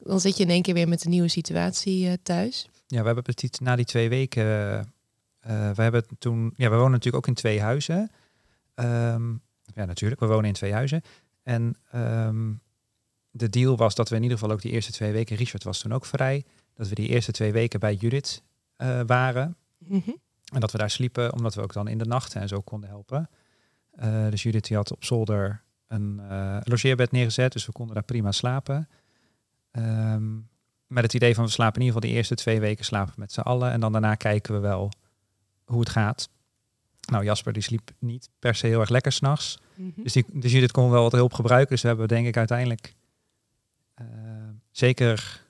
Dan 0.04 0.20
zit 0.20 0.38
je 0.38 0.44
in 0.44 0.50
één 0.50 0.62
keer 0.62 0.74
weer 0.74 0.88
met 0.88 1.06
een 1.06 1.12
nieuwe 1.12 1.28
situatie 1.28 2.06
uh, 2.06 2.13
thuis. 2.24 2.70
Ja, 2.88 3.00
we 3.00 3.06
hebben 3.06 3.24
het 3.25 3.60
na 3.60 3.75
die 3.75 3.86
twee 3.86 4.10
weken. 4.10 4.44
Uh, 5.48 5.72
we 5.72 5.82
hebben 5.82 6.06
toen. 6.20 6.54
Ja, 6.56 6.70
we 6.70 6.75
wonen 6.75 6.92
natuurlijk 6.92 7.16
ook 7.16 7.28
in 7.28 7.34
twee 7.42 7.62
huizen. 7.62 8.12
Um, 8.75 9.42
ja, 9.75 9.86
natuurlijk. 9.86 10.22
We 10.22 10.28
wonen 10.28 10.46
in 10.46 10.54
twee 10.54 10.74
huizen. 10.74 11.01
En 11.44 11.75
um, 11.96 12.62
de 13.39 13.50
deal 13.50 13.77
was 13.77 13.96
dat 13.96 14.10
we 14.10 14.15
in 14.15 14.24
ieder 14.24 14.38
geval 14.38 14.53
ook 14.53 14.62
die 14.62 14.72
eerste 14.72 14.91
twee 14.91 15.12
weken. 15.12 15.36
Richard 15.36 15.63
was 15.63 15.79
toen 15.79 15.93
ook 15.93 16.05
vrij. 16.05 16.43
Dat 16.74 16.88
we 16.88 16.96
die 16.96 17.08
eerste 17.08 17.31
twee 17.31 17.51
weken 17.51 17.79
bij 17.79 17.93
Judith 17.93 18.41
uh, 18.77 19.01
waren. 19.05 19.55
Mm 19.77 20.01
-hmm. 20.05 20.17
En 20.53 20.60
dat 20.60 20.72
we 20.72 20.77
daar 20.77 20.89
sliepen, 20.89 21.34
omdat 21.34 21.55
we 21.55 21.62
ook 21.62 21.74
dan 21.74 21.88
in 21.88 21.98
de 21.98 22.05
nachten 22.05 22.41
en 22.41 22.48
zo 22.48 22.62
konden 22.62 22.89
helpen. 22.89 23.29
dus 24.29 24.43
Judith 24.43 24.67
die 24.67 24.77
had 24.77 24.91
op 24.91 25.03
zolder 25.03 25.62
een 25.88 26.19
uh, 26.31 26.58
logeerbed 26.63 27.12
neergezet, 27.12 27.51
dus 27.51 27.65
we 27.65 27.72
konden 27.72 27.96
daar 27.96 28.03
prima 28.03 28.31
slapen. 28.31 28.89
Um, 29.72 30.50
met 30.88 31.03
het 31.03 31.13
idee 31.13 31.36
van 31.36 31.43
we 31.43 31.50
slapen 31.50 31.81
in 31.81 31.86
ieder 31.86 31.96
geval 31.96 32.10
de 32.10 32.17
eerste 32.17 32.36
twee 32.36 32.60
weken 32.60 32.86
slapen 32.86 33.13
met 33.17 33.31
z'n 33.31 33.39
allen 33.39 33.72
en 33.72 33.79
dan 33.79 33.91
daarna 33.91 34.15
kijken 34.15 34.53
we 34.53 34.60
wel 34.60 34.91
hoe 35.65 35.79
het 35.79 35.89
gaat. 35.89 36.29
Nou, 37.10 37.24
Jasper 37.24 37.53
die 37.53 37.62
sliep 37.62 37.91
niet 38.00 38.29
per 38.39 38.55
se 38.55 38.67
heel 38.67 38.79
erg 38.79 38.89
lekker 38.89 39.12
s'nachts. 39.12 39.60
Mm 39.75 39.91
-hmm. 39.96 40.03
Dus, 40.03 40.13
die, 40.13 40.25
dus 40.34 40.51
Judith 40.51 40.72
kon 40.72 40.89
wel 40.89 41.01
wat 41.01 41.12
hulp 41.12 41.34
gebruiken. 41.34 41.69
Dus 41.69 41.81
we 41.81 41.88
hebben 41.88 42.08
denk 42.08 42.27
ik 42.27 42.38
uiteindelijk 42.38 42.93
zeker 44.72 45.46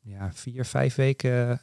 ja, 0.00 0.32
vier, 0.32 0.64
vijf 0.64 0.94
weken 0.94 1.60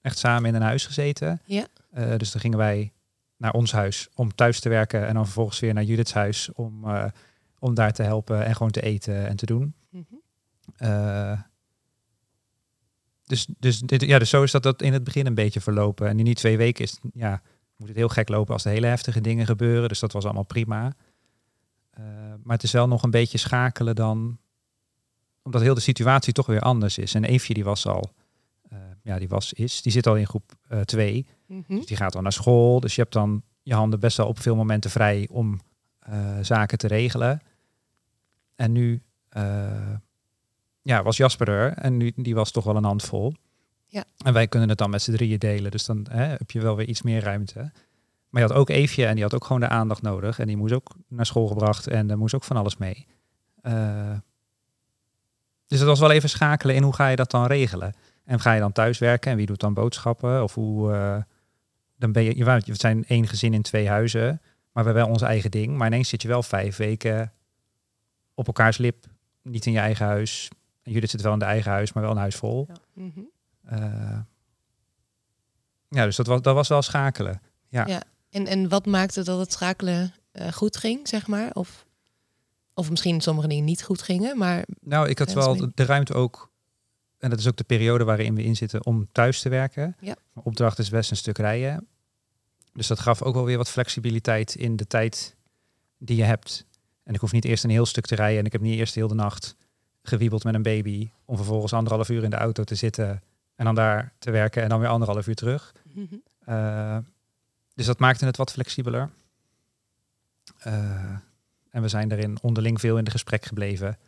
echt 0.00 0.18
samen 0.18 0.48
in 0.48 0.54
een 0.54 0.62
huis 0.62 0.86
gezeten. 0.86 1.40
Ja. 1.44 1.66
Uh, 1.98 2.16
dus 2.16 2.32
dan 2.32 2.40
gingen 2.40 2.58
wij 2.58 2.92
naar 3.36 3.52
ons 3.52 3.72
huis 3.72 4.08
om 4.14 4.34
thuis 4.34 4.60
te 4.60 4.68
werken 4.68 5.06
en 5.06 5.14
dan 5.14 5.24
vervolgens 5.24 5.60
weer 5.60 5.74
naar 5.74 5.84
Judith's 5.84 6.12
huis 6.12 6.52
om, 6.52 6.84
uh, 6.84 7.04
om 7.58 7.74
daar 7.74 7.92
te 7.92 8.02
helpen 8.02 8.44
en 8.44 8.54
gewoon 8.54 8.72
te 8.72 8.82
eten 8.82 9.28
en 9.28 9.36
te 9.36 9.46
doen. 9.46 9.74
Mm 9.90 10.06
-hmm. 10.08 10.20
uh, 10.88 11.40
dus, 13.24 13.46
dus, 13.58 13.80
dit, 13.80 14.02
ja, 14.02 14.18
dus 14.18 14.30
zo 14.30 14.42
is 14.42 14.50
dat, 14.50 14.62
dat 14.62 14.82
in 14.82 14.92
het 14.92 15.04
begin 15.04 15.26
een 15.26 15.34
beetje 15.34 15.60
verlopen. 15.60 16.08
En 16.08 16.18
in 16.18 16.24
die 16.24 16.34
twee 16.34 16.56
weken 16.56 16.84
is, 16.84 16.98
ja, 17.12 17.42
moet 17.76 17.88
het 17.88 17.96
heel 17.96 18.08
gek 18.08 18.28
lopen 18.28 18.52
als 18.52 18.64
er 18.64 18.70
hele 18.70 18.86
heftige 18.86 19.20
dingen 19.20 19.46
gebeuren. 19.46 19.88
Dus 19.88 19.98
dat 19.98 20.12
was 20.12 20.24
allemaal 20.24 20.44
prima. 20.44 20.92
Uh, 21.98 22.04
maar 22.42 22.56
het 22.56 22.62
is 22.62 22.72
wel 22.72 22.88
nog 22.88 23.02
een 23.02 23.10
beetje 23.10 23.38
schakelen 23.38 23.94
dan, 23.94 24.38
omdat 25.44 25.62
heel 25.62 25.74
de 25.74 25.80
situatie 25.80 26.32
toch 26.32 26.46
weer 26.46 26.60
anders 26.60 26.98
is. 26.98 27.14
En 27.14 27.24
Eefje 27.24 27.54
die 27.54 27.64
was 27.64 27.86
al, 27.86 28.12
ja, 29.02 29.18
die 29.18 29.28
was, 29.28 29.52
is, 29.52 29.82
die 29.82 29.92
zit 29.92 30.06
al 30.06 30.16
in 30.16 30.26
groep 30.26 30.52
2. 30.84 31.26
Mm 31.46 31.64
-hmm. 31.66 31.76
Dus 31.76 31.86
die 31.86 31.96
gaat 31.96 32.12
dan 32.12 32.22
naar 32.22 32.32
school. 32.32 32.80
Dus 32.80 32.94
je 32.94 33.00
hebt 33.00 33.12
dan 33.12 33.42
je 33.62 33.74
handen 33.74 34.00
best 34.00 34.16
wel 34.16 34.26
op 34.26 34.38
veel 34.40 34.56
momenten 34.56 34.90
vrij 34.90 35.28
om 35.30 35.60
uh, 36.08 36.38
zaken 36.42 36.78
te 36.78 36.86
regelen. 36.86 37.40
En 38.56 38.72
nu 38.72 39.02
ja, 40.84 41.02
was 41.02 41.16
Jasper 41.16 41.48
er 41.48 41.72
en 41.72 41.96
nu, 41.96 42.12
die 42.16 42.34
was 42.34 42.50
toch 42.50 42.64
wel 42.64 42.76
een 42.76 42.84
handvol. 42.84 43.34
Ja. 43.86 44.04
En 44.24 44.32
wij 44.32 44.48
kunnen 44.48 44.68
het 44.68 44.78
dan 44.78 44.90
met 44.90 45.02
z'n 45.02 45.12
drieën 45.12 45.38
delen. 45.38 45.70
Dus 45.70 45.84
dan 45.84 46.06
hè, 46.10 46.24
heb 46.24 46.50
je 46.50 46.60
wel 46.60 46.76
weer 46.76 46.88
iets 46.88 47.02
meer 47.02 47.22
ruimte. 47.22 47.72
Maar 48.28 48.42
je 48.42 48.48
had 48.48 48.56
ook 48.56 48.68
Eefje 48.68 49.06
en 49.06 49.14
die 49.14 49.22
had 49.22 49.34
ook 49.34 49.44
gewoon 49.44 49.60
de 49.60 49.68
aandacht 49.68 50.02
nodig. 50.02 50.38
En 50.38 50.46
die 50.46 50.56
moest 50.56 50.72
ook 50.72 50.94
naar 51.08 51.26
school 51.26 51.46
gebracht 51.46 51.86
en 51.86 52.10
er 52.10 52.18
moest 52.18 52.34
ook 52.34 52.44
van 52.44 52.56
alles 52.56 52.76
mee. 52.76 53.06
Uh, 53.62 54.16
dus 55.74 55.82
het 55.82 55.92
was 55.92 56.08
wel 56.08 56.16
even 56.16 56.28
schakelen 56.28 56.74
in 56.74 56.82
hoe 56.82 56.94
ga 56.94 57.08
je 57.08 57.16
dat 57.16 57.30
dan 57.30 57.46
regelen. 57.46 57.94
En 58.24 58.40
ga 58.40 58.52
je 58.52 58.60
dan 58.60 58.72
thuis 58.72 58.98
werken 58.98 59.30
en 59.30 59.36
wie 59.36 59.46
doet 59.46 59.60
dan 59.60 59.74
boodschappen? 59.74 60.42
Of 60.42 60.54
hoe, 60.54 60.92
uh, 60.92 61.16
dan 61.96 62.12
ben 62.12 62.22
je, 62.22 62.36
je, 62.36 62.44
we 62.44 62.74
zijn 62.74 63.04
één 63.04 63.26
gezin 63.26 63.54
in 63.54 63.62
twee 63.62 63.88
huizen, 63.88 64.26
maar 64.72 64.84
we 64.84 64.90
hebben 64.90 64.94
wel 64.94 65.08
ons 65.08 65.22
eigen 65.22 65.50
ding. 65.50 65.76
Maar 65.76 65.86
ineens 65.86 66.08
zit 66.08 66.22
je 66.22 66.28
wel 66.28 66.42
vijf 66.42 66.76
weken 66.76 67.32
op 68.34 68.46
elkaars 68.46 68.78
lip, 68.78 69.06
niet 69.42 69.66
in 69.66 69.72
je 69.72 69.78
eigen 69.78 70.06
huis. 70.06 70.48
En 70.82 70.92
jullie 70.92 71.08
zitten 71.08 71.22
wel 71.22 71.32
in 71.32 71.44
de 71.44 71.52
eigen 71.52 71.70
huis, 71.70 71.92
maar 71.92 72.02
wel 72.02 72.12
een 72.12 72.18
huis 72.18 72.36
vol. 72.36 72.68
Ja, 72.68 72.74
mm 72.92 73.12
-hmm. 73.14 73.30
uh, 73.78 74.18
ja 75.88 76.04
dus 76.04 76.16
dat 76.16 76.26
was, 76.26 76.42
dat 76.42 76.54
was 76.54 76.68
wel 76.68 76.82
schakelen. 76.82 77.40
Ja. 77.68 77.86
ja. 77.86 78.02
En, 78.30 78.46
en 78.46 78.68
wat 78.68 78.86
maakte 78.86 79.22
dat 79.22 79.38
het 79.38 79.52
schakelen 79.52 80.14
uh, 80.32 80.52
goed 80.52 80.76
ging, 80.76 81.08
zeg 81.08 81.26
maar? 81.26 81.50
Of, 81.52 81.86
of 82.74 82.90
misschien 82.90 83.20
sommige 83.20 83.48
dingen 83.48 83.64
niet 83.64 83.82
goed 83.82 84.02
gingen, 84.02 84.38
maar... 84.38 84.64
Nou, 84.80 85.08
ik 85.08 85.18
had 85.18 85.32
wel 85.32 85.70
de 85.74 85.84
ruimte 85.84 86.14
ook 86.14 86.52
en 87.24 87.30
dat 87.30 87.38
is 87.38 87.48
ook 87.48 87.56
de 87.56 87.64
periode 87.64 88.04
waarin 88.04 88.34
we 88.34 88.42
in 88.42 88.56
zitten 88.56 88.86
om 88.86 89.08
thuis 89.12 89.40
te 89.40 89.48
werken. 89.48 89.96
Ja. 90.00 90.16
Mijn 90.32 90.46
opdracht 90.46 90.78
is 90.78 90.90
best 90.90 91.10
een 91.10 91.16
stuk 91.16 91.38
rijden. 91.38 91.86
Dus 92.72 92.86
dat 92.86 93.00
gaf 93.00 93.22
ook 93.22 93.34
wel 93.34 93.44
weer 93.44 93.56
wat 93.56 93.70
flexibiliteit 93.70 94.54
in 94.54 94.76
de 94.76 94.86
tijd 94.86 95.36
die 95.98 96.16
je 96.16 96.22
hebt. 96.22 96.66
En 97.02 97.14
ik 97.14 97.20
hoef 97.20 97.32
niet 97.32 97.44
eerst 97.44 97.64
een 97.64 97.70
heel 97.70 97.86
stuk 97.86 98.06
te 98.06 98.14
rijden 98.14 98.38
en 98.38 98.44
ik 98.44 98.52
heb 98.52 98.60
niet 98.60 98.78
eerst 98.78 98.94
heel 98.94 99.08
de 99.08 99.14
nacht 99.14 99.56
gewiebeld 100.02 100.44
met 100.44 100.54
een 100.54 100.62
baby 100.62 101.10
om 101.24 101.36
vervolgens 101.36 101.72
anderhalf 101.72 102.08
uur 102.08 102.24
in 102.24 102.30
de 102.30 102.36
auto 102.36 102.64
te 102.64 102.74
zitten 102.74 103.22
en 103.54 103.64
dan 103.64 103.74
daar 103.74 104.12
te 104.18 104.30
werken 104.30 104.62
en 104.62 104.68
dan 104.68 104.80
weer 104.80 104.88
anderhalf 104.88 105.26
uur 105.26 105.34
terug. 105.34 105.72
Mm 105.92 106.08
-hmm. 106.10 106.22
uh, 106.54 106.98
dus 107.74 107.86
dat 107.86 107.98
maakte 107.98 108.24
het 108.24 108.36
wat 108.36 108.52
flexibeler. 108.52 109.10
Uh, 110.66 111.16
en 111.74 111.82
we 111.82 111.88
zijn 111.88 112.08
daarin 112.08 112.38
onderling 112.42 112.80
veel 112.80 112.98
in 112.98 113.04
de 113.04 113.10
gesprek 113.10 113.44
gebleven. 113.44 113.98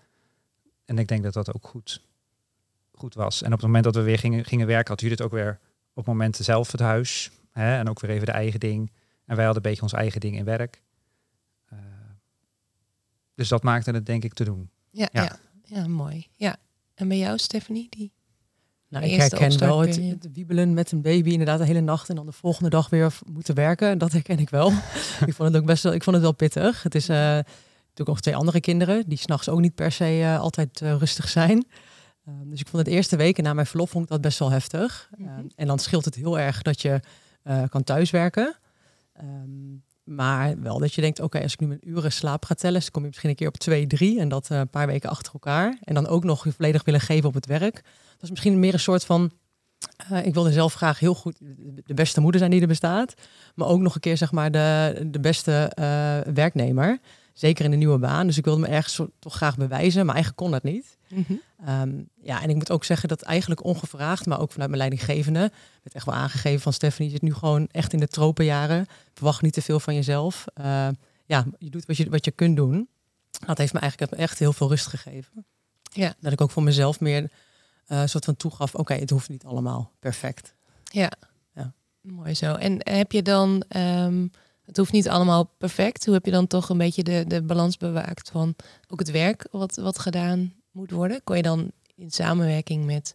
En 0.84 0.98
ik 0.98 1.08
denk 1.08 1.22
dat 1.22 1.32
dat 1.32 1.54
ook 1.54 1.66
goed 1.66 2.00
goed 2.92 3.14
was. 3.14 3.42
En 3.42 3.46
op 3.46 3.58
het 3.58 3.66
moment 3.66 3.84
dat 3.84 3.94
we 3.94 4.02
weer 4.02 4.18
gingen, 4.18 4.44
gingen 4.44 4.66
werken, 4.66 4.88
had 4.88 5.00
Judith 5.00 5.22
ook 5.22 5.30
weer 5.30 5.58
op 5.94 6.06
momenten 6.06 6.44
zelf 6.44 6.72
het 6.72 6.80
huis. 6.80 7.30
Hè, 7.50 7.78
en 7.78 7.88
ook 7.88 8.00
weer 8.00 8.10
even 8.10 8.26
de 8.26 8.32
eigen 8.32 8.60
ding. 8.60 8.90
En 9.24 9.36
wij 9.36 9.44
hadden 9.44 9.64
een 9.64 9.70
beetje 9.70 9.82
ons 9.82 9.92
eigen 9.92 10.20
ding 10.20 10.36
in 10.36 10.44
werk. 10.44 10.82
Uh, 11.72 11.78
dus 13.34 13.48
dat 13.48 13.62
maakte 13.62 13.90
het 13.90 14.06
denk 14.06 14.24
ik 14.24 14.34
te 14.34 14.44
doen. 14.44 14.70
Ja, 14.90 15.08
ja. 15.12 15.22
ja. 15.22 15.38
ja 15.62 15.86
mooi. 15.86 16.26
Ja. 16.32 16.56
En 16.94 17.08
bij 17.08 17.18
jou, 17.18 17.38
Stephanie? 17.38 17.86
Die 17.90 18.12
nou, 18.88 19.04
ik 19.04 19.16
herken 19.16 19.58
wel 19.58 19.80
het, 19.80 19.96
het, 19.96 20.28
wiebelen 20.32 20.74
met 20.74 20.92
een 20.92 21.02
baby 21.02 21.30
inderdaad 21.30 21.58
de 21.58 21.64
hele 21.64 21.80
nacht 21.80 22.08
en 22.08 22.14
dan 22.14 22.26
de 22.26 22.32
volgende 22.32 22.70
dag 22.70 22.90
weer 22.90 23.18
moeten 23.32 23.54
werken. 23.54 23.98
Dat 23.98 24.12
herken 24.12 24.38
ik 24.38 24.50
wel. 24.50 24.68
ik 25.26 25.34
vond 25.34 25.48
het 25.52 25.56
ook 25.56 25.66
best 25.66 25.82
wel, 25.82 25.92
ik 25.92 26.02
vond 26.02 26.16
het 26.16 26.24
wel 26.24 26.34
pittig. 26.34 26.82
Het 26.82 26.94
is 26.94 27.08
uh, 27.08 27.16
natuurlijk 27.16 27.44
nog 28.06 28.20
twee 28.20 28.36
andere 28.36 28.60
kinderen 28.60 29.04
die 29.06 29.18
s'nachts 29.18 29.48
ook 29.48 29.60
niet 29.60 29.74
per 29.74 29.92
se 29.92 30.18
uh, 30.18 30.40
altijd 30.40 30.80
uh, 30.80 30.94
rustig 30.94 31.28
zijn. 31.28 31.66
Um, 32.28 32.50
dus 32.50 32.60
ik 32.60 32.68
vond 32.68 32.86
het 32.86 32.94
eerste 32.94 33.16
weken 33.16 33.44
na 33.44 33.54
mijn 33.54 33.66
verlof 33.66 33.90
vond 33.90 34.04
ik 34.04 34.10
dat 34.10 34.20
best 34.20 34.38
wel 34.38 34.50
heftig. 34.50 35.08
Mm 35.16 35.26
-hmm. 35.26 35.38
um, 35.38 35.46
en 35.54 35.66
dan 35.66 35.78
scheelt 35.78 36.04
het 36.04 36.14
heel 36.14 36.38
erg 36.38 36.62
dat 36.62 36.82
je 36.82 37.00
uh, 37.44 37.62
kan 37.68 37.84
thuiswerken. 37.84 38.56
Um, 39.20 39.84
maar 40.06 40.60
wel 40.60 40.78
dat 40.78 40.94
je 40.94 41.00
denkt, 41.00 41.20
oké, 41.20 41.42
als 41.42 41.52
ik 41.52 41.60
nu 41.60 41.66
mijn 41.66 41.88
uren 41.88 42.12
slaap 42.12 42.44
ga 42.44 42.54
tellen, 42.54 42.80
dan 42.80 42.90
kom 42.90 43.02
je 43.02 43.08
misschien 43.08 43.30
een 43.30 43.36
keer 43.36 43.48
op 43.48 43.56
twee, 43.56 43.86
drie 43.86 44.20
en 44.20 44.28
dat 44.28 44.48
uh, 44.52 44.58
een 44.58 44.68
paar 44.68 44.86
weken 44.86 45.10
achter 45.10 45.32
elkaar. 45.32 45.78
En 45.82 45.94
dan 45.94 46.06
ook 46.06 46.24
nog 46.24 46.44
je 46.44 46.52
volledig 46.52 46.84
willen 46.84 47.00
geven 47.00 47.28
op 47.28 47.34
het 47.34 47.46
werk. 47.46 47.74
Dat 48.12 48.22
is 48.22 48.30
misschien 48.30 48.60
meer 48.60 48.72
een 48.72 48.80
soort 48.80 49.04
van, 49.04 49.30
uh, 50.12 50.26
ik 50.26 50.34
wilde 50.34 50.52
zelf 50.52 50.74
graag 50.74 50.98
heel 50.98 51.14
goed 51.14 51.38
de 51.84 51.94
beste 51.94 52.20
moeder 52.20 52.38
zijn 52.38 52.50
die 52.50 52.60
er 52.60 52.66
bestaat. 52.66 53.14
Maar 53.54 53.68
ook 53.68 53.80
nog 53.80 53.94
een 53.94 54.00
keer 54.00 54.16
zeg 54.16 54.32
maar 54.32 54.50
de, 54.50 55.06
de 55.10 55.20
beste 55.20 55.72
werknemer. 56.34 56.98
Zeker 57.36 57.64
in 57.64 57.70
de 57.70 57.76
nieuwe 57.76 57.98
baan. 57.98 58.26
Dus 58.26 58.38
ik 58.38 58.44
wilde 58.44 58.60
me 58.60 58.66
ergens 58.66 59.00
toch 59.18 59.34
graag 59.34 59.56
bewijzen, 59.56 60.06
maar 60.06 60.14
eigenlijk 60.14 60.42
kon 60.42 60.50
dat 60.50 60.62
niet. 60.62 60.96
Mm 61.08 61.24
-hmm. 61.26 61.40
um, 61.68 62.08
ja, 62.22 62.42
en 62.42 62.48
ik 62.48 62.54
moet 62.54 62.70
ook 62.70 62.84
zeggen 62.84 63.08
dat 63.08 63.22
eigenlijk 63.22 63.64
ongevraagd, 63.64 64.26
maar 64.26 64.40
ook 64.40 64.52
vanuit 64.52 64.68
mijn 64.70 64.80
leidinggevende, 64.80 65.38
werd 65.82 65.94
echt 65.94 66.04
wel 66.04 66.14
aangegeven 66.14 66.60
van 66.60 66.72
Stephanie, 66.72 67.10
je 67.10 67.16
zit 67.18 67.28
nu 67.28 67.34
gewoon 67.34 67.68
echt 67.70 67.92
in 67.92 67.98
de 67.98 68.08
tropenjaren. 68.08 68.86
Verwacht 69.14 69.42
niet 69.42 69.52
te 69.52 69.62
veel 69.62 69.80
van 69.80 69.94
jezelf. 69.94 70.44
Uh, 70.60 70.88
ja, 71.24 71.46
je 71.58 71.70
doet 71.70 71.86
wat 71.86 71.96
je, 71.96 72.10
wat 72.10 72.24
je 72.24 72.30
kunt 72.30 72.56
doen. 72.56 72.88
Dat 73.46 73.58
heeft 73.58 73.72
me 73.72 73.80
eigenlijk 73.80 74.12
echt 74.12 74.38
heel 74.38 74.52
veel 74.52 74.68
rust 74.68 74.86
gegeven. 74.86 75.46
Ja. 75.92 76.14
Dat 76.20 76.32
ik 76.32 76.40
ook 76.40 76.50
voor 76.50 76.62
mezelf 76.62 77.00
meer 77.00 77.30
uh, 77.88 78.02
soort 78.04 78.24
van 78.24 78.36
toegaf, 78.36 78.70
oké, 78.70 78.80
okay, 78.80 78.98
het 78.98 79.10
hoeft 79.10 79.28
niet 79.28 79.44
allemaal 79.44 79.92
perfect. 79.98 80.54
Ja. 80.84 81.12
ja. 81.54 81.72
Mooi 82.00 82.34
zo. 82.34 82.54
En 82.54 82.76
heb 82.90 83.12
je 83.12 83.22
dan... 83.22 83.64
Um 83.76 84.30
Het 84.66 84.76
hoeft 84.76 84.92
niet 84.92 85.08
allemaal 85.08 85.44
perfect. 85.58 86.04
Hoe 86.04 86.14
heb 86.14 86.24
je 86.24 86.30
dan 86.30 86.46
toch 86.46 86.68
een 86.68 86.78
beetje 86.78 87.02
de, 87.02 87.24
de 87.26 87.42
balans 87.42 87.76
bewaakt 87.76 88.30
van 88.30 88.54
ook 88.88 88.98
het 88.98 89.10
werk 89.10 89.48
wat, 89.50 89.76
wat 89.76 89.98
gedaan 89.98 90.54
moet 90.70 90.90
worden? 90.90 91.20
Kon 91.24 91.36
je 91.36 91.42
dan 91.42 91.70
in 91.94 92.10
samenwerking 92.10 92.84
met 92.84 93.14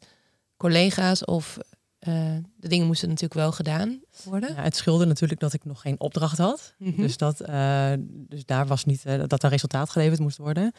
collega's 0.57 1.25
of 1.25 1.57
eh, 1.99 2.35
de 2.55 2.67
dingen 2.67 2.87
moesten 2.87 3.07
natuurlijk 3.07 3.39
wel 3.39 3.51
gedaan 3.51 4.01
worden? 4.23 4.53
Ja, 4.55 4.61
het 4.61 4.75
scheelde 4.75 5.05
natuurlijk 5.05 5.39
dat 5.39 5.53
ik 5.53 5.65
nog 5.65 5.81
geen 5.81 5.99
opdracht 5.99 6.37
had. 6.37 6.73
Mhm. 6.77 7.01
Dus, 7.01 7.17
dat, 7.17 7.39
eh, 7.39 7.93
dus 8.07 8.45
daar 8.45 8.67
was 8.67 8.85
niet 8.85 9.05
eh, 9.05 9.23
dat 9.27 9.43
er 9.43 9.49
resultaat 9.49 9.89
geleverd 9.89 10.19
moest 10.19 10.37
worden. 10.37 10.71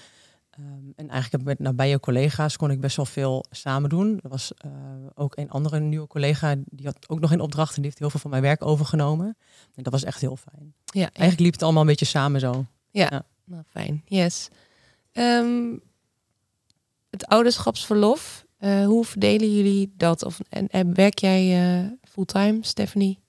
Ehm, 0.52 0.90
en 0.96 1.08
eigenlijk 1.08 1.30
heb 1.30 1.40
ik 1.40 1.46
met 1.46 1.58
nabije 1.58 2.00
collega's 2.00 2.56
kon 2.56 2.70
ik 2.70 2.80
best 2.80 2.96
wel 2.96 3.06
veel 3.06 3.44
samen 3.50 3.88
doen. 3.88 4.20
Er 4.22 4.28
was 4.28 4.52
eh, 4.54 4.70
ook 5.14 5.36
een 5.36 5.50
andere 5.50 5.80
nieuwe 5.80 6.06
collega 6.06 6.54
die 6.64 6.86
had 6.86 7.08
ook 7.08 7.20
nog 7.20 7.30
een 7.30 7.40
opdracht 7.40 7.70
en 7.70 7.76
die 7.76 7.84
heeft 7.84 7.98
heel 7.98 8.10
veel 8.10 8.20
van 8.20 8.30
mijn 8.30 8.42
werk 8.42 8.66
overgenomen. 8.66 9.36
En 9.74 9.82
dat 9.82 9.92
was 9.92 10.04
echt 10.04 10.20
heel 10.20 10.36
fijn. 10.36 10.74
ja, 10.84 11.00
ja. 11.00 11.10
Eigenlijk 11.12 11.40
liep 11.40 11.52
het 11.52 11.62
allemaal 11.62 11.82
een 11.82 11.88
beetje 11.88 12.04
samen 12.04 12.40
zo. 12.40 12.66
Nou, 13.44 13.62
fijn. 13.68 14.02
Yes. 14.04 14.48
Ehm, 15.12 15.76
het 17.10 17.26
ouderschapsverlof, 17.26 18.46
eh, 18.56 18.84
hoe 18.84 19.04
verdelen 19.04 19.54
jullie 19.54 19.92
dat? 19.96 20.24
Of, 20.24 20.40
en, 20.48 20.68
en 20.68 20.94
werk 20.94 21.18
jij 21.18 21.80
eh, 21.80 21.90
fulltime, 22.02 22.58
Stephanie? 22.60 23.20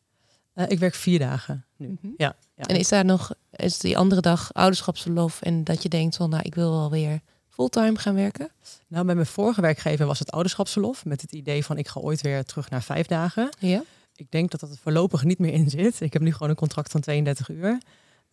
Ik 0.67 0.79
werk 0.79 0.95
vier 0.95 1.19
dagen 1.19 1.65
nu. 1.77 1.87
Mhm. 1.87 2.13
Ja, 2.17 2.35
ja. 2.67 2.73
En 2.73 2.79
is 2.79 2.89
daar 2.89 3.05
nog, 3.05 3.33
is 3.51 3.77
die 3.79 3.97
andere 3.97 4.21
dag 4.21 4.53
ouderschapsverlof 4.53 5.41
en 5.41 5.63
dat 5.63 5.83
je 5.83 5.89
denkt 5.89 6.15
van, 6.15 6.29
nou, 6.29 6.43
ik 6.43 6.55
wil 6.55 6.71
wel 6.71 6.89
weer 6.91 7.19
fulltime 7.49 7.97
gaan 7.97 8.15
werken? 8.15 8.49
Nou, 8.87 9.05
bij 9.05 9.15
mijn 9.15 9.27
vorige 9.27 9.61
werkgever 9.61 10.05
was 10.05 10.19
het 10.19 10.31
ouderschapsverlof 10.31 11.05
met 11.05 11.21
het 11.21 11.31
idee 11.31 11.65
van 11.65 11.77
ik 11.77 11.87
ga 11.87 11.99
ooit 11.99 12.21
weer 12.21 12.43
terug 12.43 12.69
naar 12.69 12.83
vijf 12.83 13.07
dagen. 13.07 13.49
Ja. 13.59 13.83
Ik 14.15 14.31
denk 14.31 14.51
dat 14.51 14.59
dat 14.59 14.69
er 14.69 14.77
voorlopig 14.77 15.23
niet 15.23 15.39
meer 15.39 15.53
in 15.53 15.69
zit. 15.69 16.01
Ik 16.01 16.13
heb 16.13 16.21
nu 16.21 16.31
gewoon 16.33 16.49
een 16.49 16.55
contract 16.55 16.91
van 16.91 17.01
32 17.01 17.49
uur. 17.49 17.77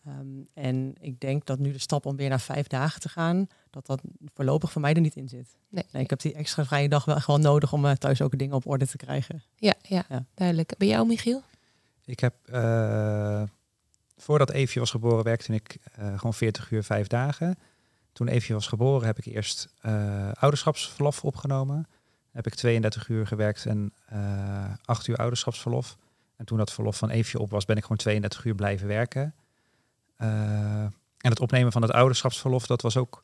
Ehm, 0.05 0.25
en 0.53 0.93
ik 0.99 1.19
denk 1.19 1.45
dat 1.45 1.59
nu 1.59 1.71
de 1.71 1.79
stap 1.79 2.05
om 2.05 2.15
weer 2.15 2.29
naar 2.29 2.39
vijf 2.39 2.67
dagen 2.67 3.01
te 3.01 3.09
gaan, 3.09 3.47
dat 3.69 3.85
dat 3.85 4.01
voorlopig 4.33 4.71
voor 4.71 4.81
mij 4.81 4.93
er 4.93 5.01
niet 5.01 5.15
in 5.15 5.29
zit. 5.29 5.55
Nee. 5.69 5.83
Nee, 5.91 6.03
ik 6.03 6.09
heb 6.09 6.19
die 6.19 6.33
extra 6.33 6.65
vrije 6.65 6.89
dag 6.89 7.05
wel 7.05 7.19
gewoon 7.19 7.41
nodig 7.41 7.73
om 7.73 7.85
eh, 7.85 7.91
thuis 7.91 8.21
ook 8.21 8.37
dingen 8.37 8.55
op 8.55 8.67
orde 8.67 8.87
te 8.87 8.97
krijgen. 8.97 9.43
Ja, 9.55 9.73
ja, 9.81 10.03
Ja. 10.09 10.25
duidelijk. 10.33 10.73
Bij 10.77 10.87
jou, 10.87 11.07
Michiel? 11.07 11.41
Ik 12.05 12.19
heb, 12.19 12.33
eh, 12.45 13.43
voordat 14.21 14.49
Eefje 14.49 14.79
was 14.79 14.91
geboren, 14.91 15.23
werkte 15.23 15.53
ik 15.53 15.77
eh, 15.91 16.17
gewoon 16.17 16.33
40 16.33 16.71
uur, 16.71 16.83
vijf 16.83 17.07
dagen. 17.07 17.57
Toen 18.13 18.27
Eefje 18.27 18.53
was 18.53 18.67
geboren, 18.67 19.05
heb 19.05 19.17
ik 19.17 19.25
eerst 19.25 19.73
eh, 19.81 20.31
ouderschapsverlof 20.31 21.23
opgenomen. 21.23 21.87
Heb 22.31 22.47
ik 22.47 22.55
32 22.55 23.07
uur 23.07 23.27
gewerkt 23.27 23.65
en 23.65 23.93
eh 24.05 24.73
8 24.85 25.07
uur 25.07 25.15
ouderschapsverlof. 25.15 25.97
En 26.37 26.45
toen 26.45 26.57
dat 26.57 26.71
verlof 26.71 26.97
van 26.97 27.09
Eefje 27.09 27.39
op 27.39 27.49
was, 27.49 27.65
ben 27.65 27.75
ik 27.75 27.81
gewoon 27.81 27.97
32 27.97 28.45
uur 28.45 28.55
blijven 28.55 28.87
werken. 28.87 29.35
En 31.17 31.29
het 31.29 31.39
opnemen 31.39 31.71
van 31.71 31.81
het 31.81 31.91
ouderschapsverlof, 31.91 32.67
dat 32.67 32.81
was 32.81 32.97
ook 32.97 33.23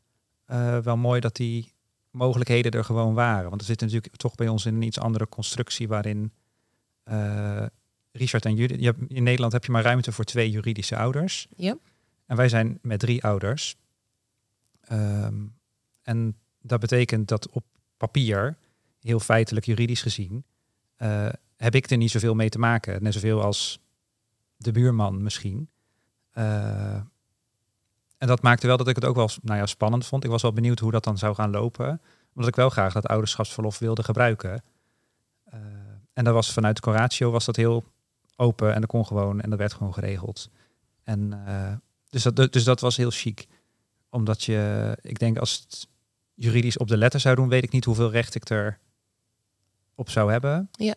wel 0.84 0.98
mooi 0.98 1.20
dat 1.20 1.36
die 1.36 1.74
mogelijkheden 2.12 2.72
er 2.72 2.84
gewoon 2.84 3.14
waren. 3.14 3.50
Want 3.50 3.62
er 3.62 3.68
zit 3.68 3.82
natuurlijk 3.82 4.16
toch 4.16 4.36
bij 4.36 4.48
ons 4.48 4.66
in 4.66 4.76
een 4.76 4.82
iets 4.82 5.00
andere 5.00 5.30
constructie 5.30 5.88
waarin 5.88 6.34
Richard 8.18 8.46
en 8.46 8.56
Judith, 8.56 8.80
je 8.80 8.86
hebt, 8.86 9.00
in 9.08 9.24
Nederland 9.24 9.54
heb 9.54 9.66
je 9.66 9.72
maar 9.72 9.84
ruimte 9.84 10.12
voor 10.12 10.26
twee 10.26 10.50
juridische 10.50 10.98
ouders. 10.98 11.48
Ja. 11.56 11.78
En 12.26 12.36
wij 12.36 12.50
zijn 12.50 12.80
met 12.82 13.00
drie 13.00 13.24
ouders. 13.24 13.76
Ehm, 14.82 15.46
en 16.02 16.36
dat 16.62 16.80
betekent 16.80 17.28
dat 17.28 17.50
op 17.50 17.64
papier, 17.98 18.58
heel 19.02 19.20
feitelijk 19.20 19.66
juridisch 19.66 20.02
gezien, 20.02 20.46
eh, 20.96 21.30
heb 21.56 21.76
ik 21.76 21.90
er 21.90 21.98
niet 21.98 22.12
zoveel 22.12 22.36
mee 22.36 22.50
te 22.50 22.60
maken. 22.60 23.04
Net 23.04 23.14
zoveel 23.14 23.42
als 23.42 23.80
de 24.58 24.72
buurman 24.72 25.24
misschien. 25.24 25.70
Eh, 26.32 27.02
en 28.18 28.28
dat 28.28 28.42
maakte 28.42 28.68
wel 28.68 28.78
dat 28.78 28.88
ik 28.88 28.96
het 28.96 29.06
ook 29.06 29.16
wel 29.16 29.30
nou 29.42 29.60
ja, 29.60 29.66
spannend 29.66 30.06
vond. 30.06 30.24
Ik 30.24 30.30
was 30.30 30.42
wel 30.42 30.54
benieuwd 30.54 30.80
hoe 30.80 30.92
dat 30.92 31.04
dan 31.04 31.18
zou 31.18 31.36
gaan 31.36 31.52
lopen. 31.52 32.02
Omdat 32.34 32.50
ik 32.50 32.56
wel 32.56 32.70
graag 32.70 32.94
dat 32.94 33.08
ouderschapsverlof 33.08 33.80
wilde 33.80 34.04
gebruiken. 34.04 34.64
Eh, 35.44 35.60
en 36.14 36.24
dat 36.24 36.34
was 36.34 36.54
vanuit 36.54 36.80
Coratio 36.80 37.32
was 37.32 37.46
dat 37.46 37.56
heel 37.56 37.84
open 38.38 38.74
en 38.74 38.82
dat 38.82 38.90
kon 38.90 39.06
gewoon 39.06 39.42
en 39.42 39.50
dat 39.50 39.60
werd 39.60 39.74
gewoon 39.74 39.94
geregeld. 39.94 40.50
En 41.04 41.44
eh, 41.46 41.74
dus, 42.10 42.24
dat, 42.24 42.54
dus 42.54 42.64
dat 42.64 42.80
was 42.80 42.98
heel 42.98 43.12
chic. 43.12 43.48
Omdat 44.10 44.44
je, 44.44 44.98
ik 45.02 45.20
denk 45.20 45.38
als 45.38 45.66
het 45.68 45.88
juridisch 46.34 46.78
op 46.78 46.88
de 46.88 46.98
letter 46.98 47.20
zou 47.20 47.36
doen, 47.36 47.50
weet 47.50 47.64
ik 47.64 47.72
niet 47.72 47.86
hoeveel 47.86 48.12
recht 48.12 48.36
ik 48.36 48.50
er 48.50 48.80
op 49.96 50.10
zou 50.10 50.32
hebben. 50.32 50.70
Ja. 50.72 50.96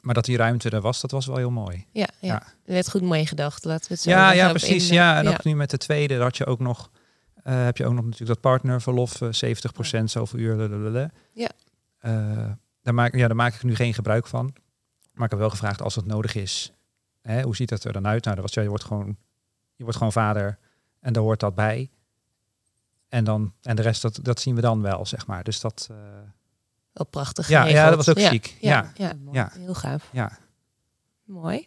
Maar 0.00 0.14
dat 0.14 0.24
die 0.24 0.36
ruimte 0.36 0.70
er 0.70 0.80
was, 0.80 1.00
dat 1.00 1.10
was 1.10 1.26
wel 1.26 1.36
heel 1.36 1.50
mooi. 1.50 1.86
Ja, 1.92 2.08
ja. 2.20 2.28
Ja. 2.28 2.42
er 2.64 2.72
werd 2.72 2.90
goed 2.90 3.02
meegedacht. 3.02 3.64
Laten 3.64 3.88
we 3.88 3.94
het 3.94 4.02
zo 4.02 4.10
Ja, 4.10 4.32
ja, 4.32 4.50
precies. 4.50 4.88
Ja, 4.88 5.18
en 5.18 5.24
ja. 5.24 5.30
ook 5.30 5.44
nu 5.44 5.54
met 5.54 5.70
de 5.70 5.76
tweede 5.76 6.16
had 6.20 6.36
je 6.36 6.46
ook 6.46 6.60
nog, 6.60 6.90
eh, 7.42 7.64
heb 7.64 7.76
je 7.76 7.86
ook 7.86 7.92
nog 7.92 8.04
natuurlijk 8.04 8.30
dat 8.30 8.40
partnerverlof, 8.40 9.20
eh 9.20 9.28
70% 9.32 10.10
zoveel 10.10 10.38
uur. 10.38 10.56
lalalala. 10.56 11.10
Ja. 11.32 11.50
Daar, 12.82 12.94
maak, 12.94 13.14
ja, 13.14 13.26
daar 13.26 13.36
maak 13.36 13.54
ik 13.54 13.62
nu 13.62 13.74
geen 13.74 13.94
gebruik 13.94 14.26
van. 14.26 14.54
Maar 15.18 15.24
ik 15.26 15.30
heb 15.30 15.38
wel 15.40 15.50
gevraagd 15.50 15.82
als 15.82 15.94
het 15.94 16.06
nodig 16.06 16.34
is. 16.34 16.72
Hè, 17.22 17.42
hoe 17.42 17.56
ziet 17.56 17.68
dat 17.68 17.84
er 17.84 17.92
dan 17.92 18.06
uit? 18.06 18.24
Nou, 18.24 18.36
dat 18.36 18.44
was, 18.44 18.54
ja, 18.54 18.62
je, 18.62 18.68
wordt 18.68 18.84
gewoon, 18.84 19.16
je 19.76 19.82
wordt 19.82 19.96
gewoon 19.98 20.12
vader 20.12 20.58
en 21.00 21.12
daar 21.12 21.22
hoort 21.22 21.40
dat 21.40 21.54
bij. 21.54 21.90
En, 23.08 23.24
dan, 23.24 23.52
en 23.62 23.76
de 23.76 23.82
rest, 23.82 24.02
dat, 24.02 24.18
dat 24.22 24.40
zien 24.40 24.54
we 24.54 24.60
dan 24.60 24.82
wel, 24.82 25.06
zeg 25.06 25.26
maar. 25.26 25.44
Dus 25.44 25.60
dat, 25.60 25.88
eh, 25.90 25.96
Wel 26.92 27.06
prachtig 27.06 27.48
Ja, 27.48 27.64
ja, 27.64 27.86
dat 27.88 27.96
was 27.96 28.08
ook 28.08 28.18
ja, 28.18 28.28
chic. 28.28 28.56
Ja, 28.60 28.92
Ja. 28.96 29.08
ja, 29.08 29.12
Mooi. 29.24 29.36
ja, 29.38 29.50
heel 29.54 29.74
gaaf. 29.74 30.08
ja. 30.12 30.38
Mooi. 31.24 31.66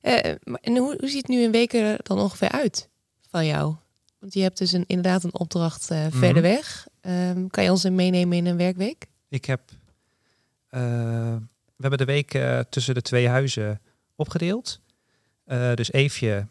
Eh, 0.00 0.30
en 0.60 0.76
hoe, 0.76 0.96
hoe 0.98 1.08
ziet 1.08 1.28
nu 1.28 1.44
een 1.44 1.50
week 1.50 1.72
er 1.72 1.98
dan 2.02 2.18
ongeveer 2.18 2.50
uit 2.50 2.88
van 3.28 3.46
jou? 3.46 3.74
Want 4.18 4.34
je 4.34 4.42
hebt 4.42 4.58
dus 4.58 4.72
een, 4.72 4.84
inderdaad 4.86 5.24
een 5.24 5.34
opdracht 5.38 5.90
eh, 5.90 6.06
Mhm. 6.06 6.16
verder 6.18 6.42
weg. 6.42 6.86
Ehm, 7.00 7.46
kan 7.46 7.64
je 7.64 7.70
ons 7.70 7.84
in 7.84 7.94
meenemen 7.94 8.36
in 8.36 8.46
een 8.46 8.56
werkweek? 8.56 9.06
Ik 9.28 9.44
heb, 9.44 9.60
eh, 10.68 11.36
hebben 11.82 12.06
de 12.06 12.12
week 12.12 12.34
eh, 12.34 12.58
tussen 12.58 12.94
de 12.94 13.02
twee 13.02 13.28
huizen 13.28 13.80
opgedeeld. 14.16 14.80
Eh, 15.44 15.74
dus 15.74 15.92
Eefje, 15.92 16.46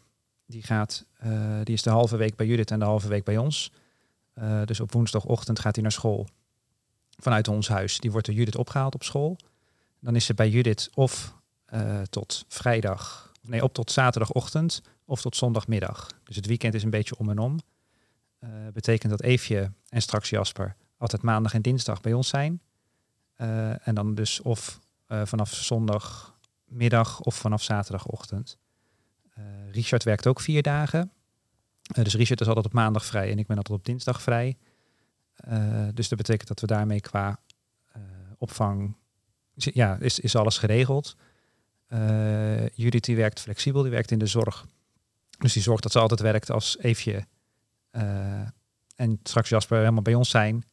die 0.46 0.64
gaat, 0.64 1.06
eh, 1.18 1.60
die 1.64 1.74
is 1.74 1.82
de 1.82 1.90
halve 1.90 2.18
week 2.18 2.36
bij 2.36 2.46
Judith 2.46 2.72
en 2.72 2.80
de 2.80 2.86
halve 2.86 3.08
week 3.08 3.24
bij 3.24 3.38
ons. 3.38 3.72
Dus 4.66 4.80
op 4.80 4.92
woensdagochtend 4.92 5.60
gaat 5.60 5.74
hij 5.74 5.84
naar 5.84 5.92
school 5.92 6.28
vanuit 7.18 7.48
ons 7.48 7.68
huis. 7.68 8.00
Die 8.00 8.12
wordt 8.12 8.28
door 8.28 8.36
Judith 8.36 8.56
opgehaald 8.56 8.94
op 8.94 9.04
school. 9.04 9.38
Dan 10.00 10.16
is 10.16 10.26
ze 10.26 10.34
bij 10.34 10.50
Judith 10.50 10.90
of 10.94 11.36
tot 12.10 12.46
vrijdag, 12.48 13.32
nee, 13.42 13.64
op 13.64 13.74
tot 13.74 13.92
zaterdagochtend 13.92 14.82
of 15.06 15.22
tot 15.22 15.36
zondagmiddag. 15.36 16.12
Dus 16.24 16.36
het 16.36 16.46
weekend 16.46 16.74
is 16.74 16.84
een 16.84 16.90
beetje 16.90 17.18
om 17.18 17.30
en 17.30 17.40
om. 17.40 17.60
Betekent 18.74 19.12
dat 19.12 19.22
Eefje 19.22 19.72
en 19.90 20.02
straks 20.02 20.30
Jasper 20.30 20.76
altijd 20.98 21.22
maandag 21.22 21.54
en 21.54 21.62
dinsdag 21.62 22.02
bij 22.02 22.14
ons 22.14 22.28
zijn. 22.28 22.62
En 23.84 23.96
dan 23.96 24.16
dus 24.16 24.42
of 24.42 24.81
eh, 25.12 25.22
vanaf 25.26 25.54
zondagmiddag 25.54 27.20
of 27.20 27.36
vanaf 27.36 27.64
zaterdagochtend. 27.64 28.58
Eh, 29.34 29.44
Richard 29.72 30.04
werkt 30.04 30.28
ook 30.28 30.40
vier 30.40 30.62
dagen. 30.62 31.12
Eh, 31.82 32.04
dus 32.04 32.16
Richard 32.16 32.42
is 32.42 32.48
altijd 32.48 32.66
op 32.66 32.74
maandag 32.74 33.06
vrij 33.06 33.32
en 33.32 33.40
ik 33.40 33.48
ben 33.48 33.58
altijd 33.58 33.80
op 33.80 33.86
dinsdag 33.86 34.22
vrij. 34.22 34.58
Dus 35.94 36.10
dat 36.10 36.18
betekent 36.18 36.48
dat 36.48 36.60
we 36.60 36.68
daarmee 36.68 37.02
qua 37.02 37.40
opvang, 38.38 38.96
ja, 39.54 39.98
is, 40.00 40.20
is 40.20 40.36
alles 40.36 40.58
geregeld. 40.58 41.16
Judith 42.74 43.04
die 43.04 43.16
werkt 43.16 43.40
flexibel, 43.40 43.82
die 43.82 43.92
werkt 43.92 44.12
in 44.12 44.20
de 44.20 44.26
zorg. 44.26 44.66
Dus 45.38 45.54
die 45.54 45.62
zorgt 45.62 45.84
dat 45.84 45.92
ze 45.92 46.00
altijd 46.00 46.20
werkt 46.20 46.52
als 46.52 46.78
Eefje 46.80 47.26
en 48.96 49.20
straks 49.24 49.50
Jasper 49.50 49.78
helemaal 49.78 50.02
bij 50.02 50.16
ons 50.16 50.30
zijn. 50.30 50.64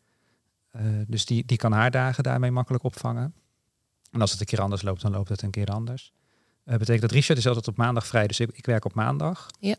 Dus 1.07 1.25
die, 1.25 1.45
die 1.47 1.57
kan 1.57 1.73
haar 1.73 1.91
dagen 1.91 2.23
daarmee 2.23 2.51
makkelijk 2.51 2.85
opvangen. 2.85 3.35
En 4.11 4.21
als 4.21 4.31
het 4.31 4.41
een 4.41 4.47
keer 4.47 4.61
anders 4.61 4.83
loopt, 4.83 5.01
dan 5.01 5.13
loopt 5.13 5.29
het 5.29 5.43
een 5.43 5.51
keer 5.51 5.67
anders. 5.67 6.13
Eh 6.65 6.77
betekent 6.77 7.01
dat 7.01 7.11
Richard 7.11 7.39
is 7.39 7.47
altijd 7.47 7.69
op 7.69 7.77
maandag 7.77 8.07
vrij, 8.07 8.27
dus 8.27 8.41
ik, 8.41 8.51
ik 8.53 8.67
werk 8.67 8.85
op 8.85 8.95
maandag. 8.95 9.47
Ja. 9.61 9.77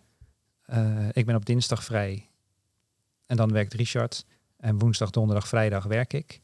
Eh, 0.62 1.08
ik 1.12 1.26
ben 1.26 1.36
op 1.36 1.46
dinsdag 1.46 1.84
vrij. 1.84 2.30
En 3.26 3.38
dan 3.38 3.52
werkt 3.52 3.74
Richard. 3.74 4.26
En 4.58 4.80
woensdag, 4.80 5.10
donderdag, 5.10 5.48
vrijdag 5.48 5.84
werk 5.84 6.14
ik. 6.14 6.42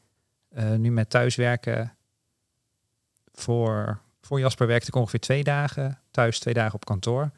Eh, 0.50 0.74
nu 0.74 0.92
met 0.92 1.10
thuiswerken. 1.10 1.96
Voor, 3.32 4.02
voor 4.22 4.40
Jasper 4.40 4.68
werkte 4.68 4.88
ik 4.88 4.96
ongeveer 4.96 5.20
twee 5.20 5.44
dagen. 5.44 6.00
Thuis 6.12 6.40
twee 6.40 6.54
dagen 6.54 6.74
op 6.74 6.86
kantoor. 6.86 7.32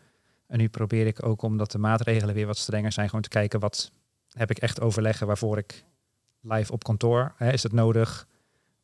En 0.48 0.58
nu 0.58 0.70
probeer 0.70 1.08
ik 1.08 1.26
ook, 1.26 1.42
omdat 1.42 1.72
de 1.72 1.78
maatregelen 1.78 2.36
weer 2.36 2.46
wat 2.46 2.58
strenger 2.58 2.92
zijn, 2.92 3.08
gewoon 3.08 3.22
te 3.22 3.30
kijken 3.30 3.60
wat 3.60 3.92
heb 4.32 4.52
ik 4.52 4.58
echt 4.58 4.82
overleggen 4.82 5.28
waarvoor 5.28 5.58
ik 5.58 5.84
live 6.42 6.72
op 6.72 6.84
kantoor. 6.84 7.34
Hè, 7.38 7.52
is 7.52 7.62
dat 7.62 7.72
nodig? 7.72 8.28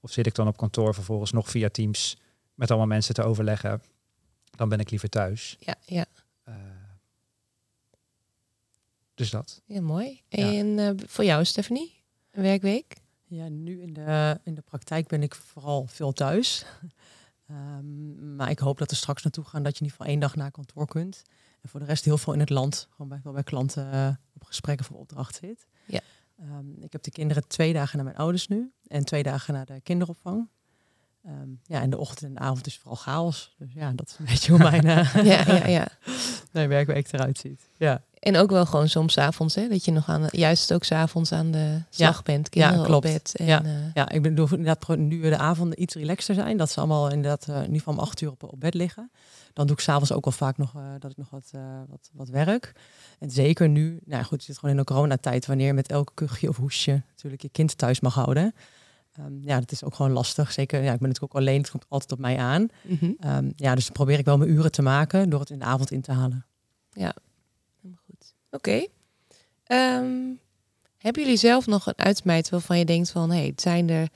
Of 0.04 0.12
zit 0.12 0.26
ik 0.26 0.36
dan 0.36 0.48
op 0.48 0.58
kantoor 0.58 0.94
vervolgens 0.94 1.32
nog 1.32 1.50
via 1.50 1.70
Teams 1.70 2.18
met 2.54 2.70
allemaal 2.70 2.88
mensen 2.88 3.14
te 3.14 3.24
overleggen? 3.24 3.82
Dan 4.56 4.70
ben 4.70 4.80
ik 4.80 4.90
liever 4.90 5.10
thuis. 5.10 5.56
Ja, 5.60 5.76
ja. 5.86 6.06
Eh, 6.44 6.56
dus 9.14 9.30
dat. 9.30 9.62
ja 9.66 9.82
mooi. 9.82 10.22
Ja. 10.28 10.52
En 10.52 10.80
eh, 10.80 10.90
voor 11.08 11.24
jou, 11.24 11.46
Stephanie? 11.46 12.04
Een 12.32 12.42
werkweek? 12.42 12.96
Ja, 13.24 13.48
nu 13.50 13.82
in 13.82 13.94
de, 13.94 14.40
in 14.44 14.54
de 14.54 14.62
praktijk 14.62 15.08
ben 15.08 15.24
ik 15.24 15.36
vooral 15.36 15.88
veel 15.88 16.12
thuis. 16.12 16.66
Ehm, 17.48 18.36
maar 18.36 18.50
ik 18.50 18.60
hoop 18.60 18.78
dat 18.78 18.90
we 18.90 18.96
straks 18.96 19.24
naartoe 19.24 19.44
gaan 19.44 19.64
dat 19.64 19.78
je 19.78 19.80
in 19.80 19.86
ieder 19.86 19.98
geval 19.98 20.12
één 20.12 20.20
dag 20.20 20.36
naar 20.36 20.52
kantoor 20.52 20.88
kunt. 20.88 21.22
En 21.62 21.70
voor 21.70 21.80
de 21.80 21.86
rest 21.86 22.06
heel 22.06 22.18
veel 22.18 22.34
in 22.34 22.40
het 22.40 22.50
land. 22.50 22.88
Gewoon 22.90 23.08
bij, 23.08 23.20
wel 23.24 23.34
bij 23.34 23.44
klanten 23.44 23.94
uh, 23.94 24.10
op 24.34 24.44
gesprekken 24.44 24.86
voor 24.86 24.98
opdracht 24.98 25.36
zit. 25.36 25.68
Um, 26.44 26.76
ik 26.80 26.92
heb 26.92 27.04
de 27.04 27.12
kinderen 27.12 27.48
twee 27.48 27.74
dagen 27.74 27.96
naar 27.96 28.06
mijn 28.06 28.18
ouders 28.18 28.48
nu. 28.48 28.72
En 28.88 29.06
twee 29.06 29.24
dagen 29.24 29.54
naar 29.54 29.66
de 29.66 29.82
kinderopvang. 29.82 30.50
Um, 31.28 31.60
ja, 31.64 31.82
en 31.82 31.90
de 31.90 31.98
ochtend 31.98 32.22
en 32.24 32.34
de 32.34 32.40
avond 32.40 32.66
is 32.66 32.78
vooral 32.78 32.96
chaos. 32.96 33.56
Dus 33.58 33.74
ja, 33.74 33.92
dat 33.92 34.08
is 34.10 34.18
een 34.20 34.26
beetje 34.26 34.52
hoe 34.52 34.62
mijn, 34.62 34.86
uh, 34.86 35.16
ja, 35.32 35.44
ja, 35.56 35.68
ja. 35.68 35.88
mijn 36.52 36.70
werkweek 36.70 37.12
eruit 37.12 37.38
ziet. 37.38 37.70
Ja. 37.78 38.04
En 38.24 38.38
ook 38.38 38.50
wel 38.50 38.66
gewoon 38.66 38.90
soms 38.90 39.18
avonds, 39.18 39.56
hè? 39.56 39.68
Dat 39.68 39.86
je 39.86 39.92
nog 39.92 40.10
aan 40.10 40.22
de, 40.22 40.28
juist 40.32 40.74
ook 40.74 40.84
s'avonds 40.84 41.32
aan 41.32 41.52
de 41.52 41.82
slag 41.90 42.16
ja. 42.16 42.22
bent. 42.24 42.50
Kinderen 42.50 42.78
ja, 42.78 42.86
klopt. 42.86 43.06
op 43.06 43.12
bed. 43.12 43.36
En, 43.36 43.46
ja. 43.46 43.64
Uh, 43.64 43.72
ja, 43.94 44.10
ik 44.10 44.22
bedoel 44.22 44.48
inderdaad 44.52 44.98
nu 44.98 45.22
de 45.22 45.38
avonden 45.38 45.82
iets 45.82 45.96
relaxter 45.96 46.36
zijn. 46.36 46.58
Dat 46.58 46.72
ze 46.72 46.80
allemaal 46.80 47.10
inderdaad 47.10 47.48
uh, 47.50 47.56
in 47.56 47.62
ieder 47.62 47.78
geval 47.78 47.94
om 47.94 48.00
acht 48.00 48.22
uur 48.22 48.32
op, 48.32 48.44
op 48.44 48.60
bed 48.60 48.74
liggen. 48.74 49.12
Dan 49.54 49.68
doe 49.68 49.76
ik 49.76 49.82
s'avonds 49.82 50.12
ook 50.12 50.24
wel 50.24 50.34
vaak 50.34 50.58
nog 50.58 50.74
uh, 50.76 50.82
dat 51.00 51.12
ik 51.12 51.18
nog 51.18 51.30
wat, 51.30 51.52
wat, 51.88 52.10
wat 52.14 52.30
werk. 52.30 52.72
En 53.20 53.32
zeker 53.32 53.70
nu, 53.70 54.00
nou 54.06 54.24
goed, 54.24 54.40
je 54.40 54.46
zit 54.46 54.60
gewoon 54.60 54.76
in 54.76 54.82
de 54.82 54.88
coronatijd, 54.88 55.46
wanneer 55.46 55.68
je 55.68 55.74
met 55.74 55.88
elke 55.88 56.12
kuchje 56.14 56.50
of 56.50 56.58
hoesje 56.58 57.04
natuurlijk 57.08 57.42
je 57.42 57.50
kind 57.50 57.78
thuis 57.78 58.00
mag 58.00 58.14
houden. 58.14 58.54
Um, 59.20 59.40
ja, 59.42 59.60
dat 59.60 59.72
is 59.72 59.84
ook 59.84 59.96
gewoon 59.96 60.12
lastig. 60.12 60.52
Zeker, 60.52 60.84
ja, 60.84 60.94
ik 60.94 61.00
ben 61.00 61.08
natuurlijk 61.08 61.36
ook 61.36 61.42
alleen, 61.42 61.62
het 61.62 61.72
komt 61.72 61.86
altijd 61.88 62.12
op 62.12 62.20
mij 62.20 62.38
aan. 62.38 62.68
mm 62.82 62.98
-hmm. 63.00 63.18
um, 63.26 63.54
ja, 63.56 63.76
dus 63.76 63.84
dan 63.84 63.94
probeer 63.94 64.20
ik 64.20 64.26
wel 64.26 64.38
mijn 64.38 64.50
uren 64.50 64.72
te 64.72 64.82
maken 64.82 65.30
door 65.30 65.40
het 65.40 65.50
in 65.50 65.60
de 65.60 65.66
avond 65.66 65.92
in 65.92 66.02
te 66.02 66.12
halen. 66.12 66.46
Ja. 66.92 67.14
Oké. 68.54 68.86
Um, 69.68 70.40
hebben 70.98 71.22
jullie 71.24 71.38
zelf 71.38 71.66
nog 71.66 71.88
een 71.88 71.98
uitsmijt 71.98 72.50
waarvan 72.50 72.78
je 72.78 72.86
denkt 72.86 73.12
van, 73.12 73.30
hé, 73.32 73.38
hey, 73.38 73.46
het 73.46 73.62
zijn 73.62 73.90
er 73.90 74.10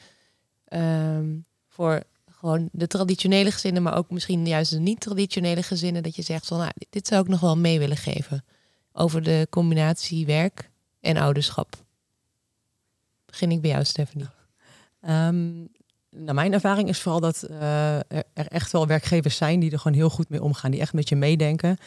um, 1.20 1.46
voor 1.68 2.04
gewoon 2.32 2.70
de 2.72 2.88
traditionele 2.88 3.52
gezinnen, 3.52 3.84
maar 3.84 3.98
ook 3.98 4.10
misschien 4.10 4.46
juist 4.46 4.72
de 4.72 4.80
niet-traditionele 4.80 5.64
gezinnen, 5.64 6.04
dat 6.04 6.16
je 6.16 6.22
zegt 6.22 6.48
van, 6.48 6.58
nou, 6.58 6.72
dit 6.90 7.08
zou 7.08 7.22
ik 7.22 7.28
nog 7.28 7.40
wel 7.40 7.58
mee 7.58 7.80
willen 7.80 7.98
geven 7.98 8.46
over 8.94 9.24
de 9.24 9.48
combinatie 9.50 10.26
werk 10.26 10.70
en 11.00 11.18
ouderschap. 11.18 11.76
Begin 13.26 13.52
ik 13.52 13.62
bij 13.62 13.70
jou, 13.70 13.84
Stephanie. 13.84 14.28
Um, 15.02 15.70
nou, 16.10 16.34
mijn 16.34 16.54
ervaring 16.54 16.90
is 16.90 17.02
vooral 17.02 17.20
dat 17.20 17.42
er, 17.42 18.04
er, 18.34 18.48
echt 18.48 18.72
wel 18.72 18.88
werkgevers 18.88 19.38
zijn 19.38 19.60
die 19.60 19.72
er 19.72 19.80
gewoon 19.80 19.98
heel 19.98 20.10
goed 20.10 20.30
mee 20.30 20.44
omgaan, 20.44 20.72
die 20.72 20.80
echt 20.80 20.94
met 20.94 21.10
je 21.10 21.16
meedenken. 21.16 21.78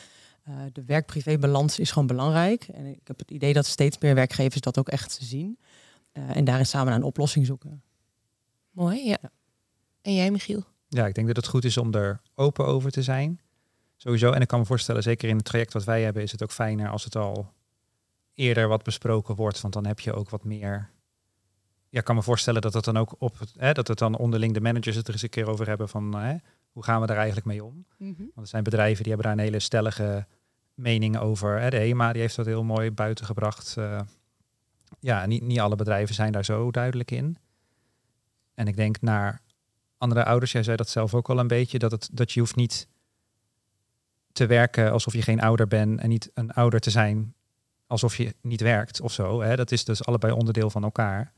Uh, 0.50 0.56
de 0.72 0.84
werk-privé-balans 0.84 1.78
is 1.78 1.90
gewoon 1.90 2.06
belangrijk. 2.06 2.62
En 2.62 2.86
ik 2.86 3.00
heb 3.04 3.18
het 3.18 3.30
idee 3.30 3.52
dat 3.52 3.66
steeds 3.66 3.98
meer 3.98 4.14
werkgevers 4.14 4.60
dat 4.60 4.78
ook 4.78 4.88
echt 4.88 5.18
zien. 5.22 5.58
Uh, 6.12 6.36
en 6.36 6.44
daarin 6.44 6.66
samen 6.66 6.86
naar 6.86 6.96
een 6.96 7.02
oplossing 7.02 7.46
zoeken. 7.46 7.82
Mooi, 8.70 9.06
ja. 9.06 9.16
ja. 9.22 9.30
En 10.02 10.14
jij, 10.14 10.30
Michiel? 10.30 10.64
Ja, 10.88 11.06
ik 11.06 11.14
denk 11.14 11.26
dat 11.26 11.36
het 11.36 11.46
goed 11.46 11.64
is 11.64 11.76
om 11.76 11.94
er 11.94 12.20
open 12.34 12.66
over 12.66 12.90
te 12.90 13.02
zijn. 13.02 13.40
Sowieso. 13.96 14.32
En 14.32 14.40
ik 14.40 14.48
kan 14.48 14.58
me 14.58 14.64
voorstellen, 14.64 15.02
zeker 15.02 15.28
in 15.28 15.36
het 15.36 15.44
traject 15.44 15.72
wat 15.72 15.84
wij 15.84 16.02
hebben, 16.02 16.22
is 16.22 16.32
het 16.32 16.42
ook 16.42 16.52
fijner 16.52 16.90
als 16.90 17.04
het 17.04 17.16
al 17.16 17.52
eerder 18.34 18.68
wat 18.68 18.82
besproken 18.82 19.34
wordt. 19.34 19.60
Want 19.60 19.74
dan 19.74 19.86
heb 19.86 20.00
je 20.00 20.12
ook 20.12 20.30
wat 20.30 20.44
meer 20.44 20.90
ja, 21.90 21.98
ik 21.98 22.04
kan 22.04 22.14
me 22.14 22.22
voorstellen 22.22 22.60
dat 22.60 22.74
het 22.74 22.84
dan 22.84 22.96
ook 22.96 23.14
op 23.18 23.38
hè, 23.56 23.72
dat 23.72 23.88
het 23.88 23.98
dan 23.98 24.16
onderling 24.16 24.54
de 24.54 24.60
managers 24.60 24.96
het 24.96 25.06
er 25.06 25.12
eens 25.12 25.22
een 25.22 25.28
keer 25.28 25.48
over 25.48 25.66
hebben 25.66 25.88
van 25.88 26.14
hè, 26.14 26.36
hoe 26.72 26.84
gaan 26.84 27.00
we 27.00 27.06
daar 27.06 27.16
eigenlijk 27.16 27.46
mee 27.46 27.64
om? 27.64 27.84
Mm 27.96 28.14
-hmm. 28.16 28.30
Want 28.34 28.40
er 28.40 28.46
zijn 28.46 28.62
bedrijven 28.62 29.02
die 29.02 29.12
hebben 29.12 29.30
daar 29.30 29.38
een 29.38 29.44
hele 29.44 29.60
stellige 29.60 30.26
mening 30.81 31.19
over. 31.19 31.61
Hè. 31.61 31.71
De 31.71 31.77
HEMA 31.77 32.12
die 32.12 32.21
heeft 32.21 32.37
dat 32.37 32.47
heel 32.47 32.64
mooi 32.64 32.90
buiten 32.90 33.27
gebracht. 33.27 33.75
Uh, 33.79 34.01
ja, 35.01 35.27
niet, 35.27 35.43
niet 35.43 35.61
alle 35.61 35.77
bedrijven 35.77 36.14
zijn 36.14 36.33
daar 36.33 36.45
zo 36.45 36.71
duidelijk 36.71 37.11
in. 37.11 37.37
En 38.55 38.66
ik 38.66 38.77
denk 38.77 39.01
naar 39.01 39.40
andere 39.99 40.25
ouders, 40.25 40.53
jij 40.53 40.62
zei 40.62 40.77
dat 40.77 40.88
zelf 40.88 41.14
ook 41.14 41.29
al 41.29 41.38
een 41.38 41.47
beetje, 41.47 41.79
dat, 41.79 41.90
het, 41.90 42.09
dat 42.12 42.33
je 42.33 42.40
hoeft 42.40 42.57
niet 42.57 42.88
te 44.33 44.47
werken 44.47 44.93
alsof 44.93 45.12
je 45.12 45.23
geen 45.23 45.40
ouder 45.40 45.66
bent 45.66 46.01
en 46.01 46.09
niet 46.09 46.31
een 46.35 46.53
ouder 46.53 46.81
te 46.81 46.90
zijn 46.90 47.35
alsof 47.87 48.16
je 48.16 48.35
niet 48.40 48.61
werkt 48.61 49.01
of 49.01 49.12
zo. 49.12 49.40
Hè. 49.40 49.57
Dat 49.57 49.71
is 49.71 49.85
dus 49.85 50.05
allebei 50.05 50.33
onderdeel 50.33 50.71
van 50.71 50.83
elkaar. 50.83 51.33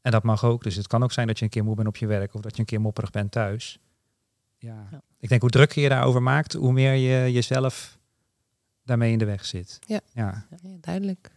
En 0.00 0.10
dat 0.10 0.22
mag 0.22 0.44
ook. 0.44 0.62
Dus 0.62 0.74
het 0.74 0.86
kan 0.86 1.02
ook 1.02 1.12
zijn 1.12 1.26
dat 1.26 1.38
je 1.38 1.44
een 1.44 1.50
keer 1.50 1.64
moe 1.64 1.74
bent 1.74 1.88
op 1.88 1.96
je 1.96 2.06
werk 2.06 2.34
of 2.34 2.40
dat 2.40 2.54
je 2.54 2.60
een 2.60 2.66
keer 2.66 2.80
mopperig 2.80 3.10
bent 3.10 3.32
thuis. 3.32 3.78
Ja. 4.58 4.86
Ja. 4.90 5.02
Ik 5.18 5.28
denk 5.28 5.40
hoe 5.40 5.50
drukker 5.50 5.82
je 5.82 5.88
daarover 5.88 6.22
maakt, 6.22 6.52
hoe 6.52 6.72
meer 6.72 6.94
je 6.94 7.32
jezelf 7.32 7.98
daarmee 8.84 9.12
in 9.12 9.18
de 9.18 9.24
weg 9.24 9.44
zit. 9.44 9.78
Ja. 9.86 10.00
ja. 10.14 10.46
Ja, 10.50 10.56
duidelijk. 10.80 11.30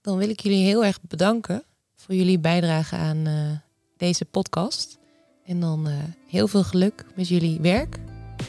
Dan 0.00 0.16
wil 0.18 0.28
ik 0.28 0.40
jullie 0.40 0.64
heel 0.64 0.84
erg 0.84 1.00
bedanken 1.00 1.62
voor 1.96 2.14
jullie 2.14 2.38
bijdrage 2.38 2.96
aan 2.96 3.28
uh, 3.28 3.50
deze 3.96 4.24
podcast. 4.24 4.98
En 5.44 5.60
dan 5.60 5.88
uh, 5.88 5.94
heel 6.26 6.48
veel 6.48 6.64
geluk 6.64 7.04
met 7.16 7.28
jullie 7.28 7.60
werk 7.60 7.98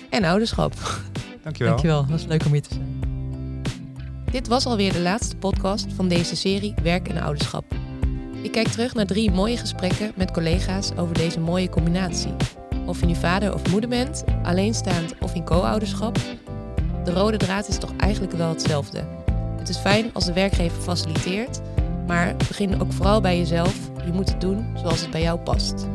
en 0.10 0.24
ouderschap. 0.24 0.74
Dankjewel. 1.44 1.72
Dankjewel, 1.72 2.02
dat 2.02 2.10
was 2.10 2.26
leuk 2.26 2.46
om 2.46 2.52
hier 2.52 2.62
te 2.62 2.74
zijn. 2.74 3.00
Dit 4.32 4.48
was 4.48 4.66
alweer 4.66 4.94
de 4.94 5.00
laatste 5.00 5.36
podcast 5.36 5.94
van 5.94 6.08
deze 6.08 6.36
serie 6.36 6.74
Werk 6.84 7.08
en 7.08 7.18
Ouderschap. 7.18 7.66
Ik 8.42 8.52
kijk 8.52 8.68
terug 8.68 8.94
naar 8.94 9.06
drie 9.06 9.32
mooie 9.32 9.58
gesprekken 9.58 10.12
met 10.16 10.32
collega's 10.32 10.92
over 10.96 11.14
deze 11.14 11.40
mooie 11.40 11.70
combinatie. 11.70 12.36
Of 12.86 13.00
je 13.00 13.06
nu 13.06 13.16
vader 13.16 13.54
of 13.54 13.72
moeder 13.72 13.90
bent, 13.90 14.24
alleenstaand 14.44 15.14
of 15.20 15.36
in 15.36 15.46
co-ouderschap, 15.46 16.18
de 17.14 17.16
rode 17.16 17.38
draad 17.38 17.68
is 17.68 17.78
toch 17.78 17.94
eigenlijk 17.98 18.34
wel 18.34 18.50
hetzelfde. 18.50 19.04
Het 19.58 19.70
is 19.70 19.78
fijn 19.78 20.10
als 20.14 20.26
de 20.26 20.34
werkgever 20.34 20.82
faciliteert, 20.82 21.62
maar 22.08 22.36
begin 22.36 22.82
ook 22.82 22.94
vooral 22.94 23.22
bij 23.22 23.38
jezelf. 23.38 23.76
Je 24.06 24.12
moet 24.12 24.30
het 24.30 24.42
doen 24.42 24.66
zoals 24.76 25.02
het 25.02 25.12
bij 25.12 25.22
jou 25.22 25.40
past. 25.40 25.88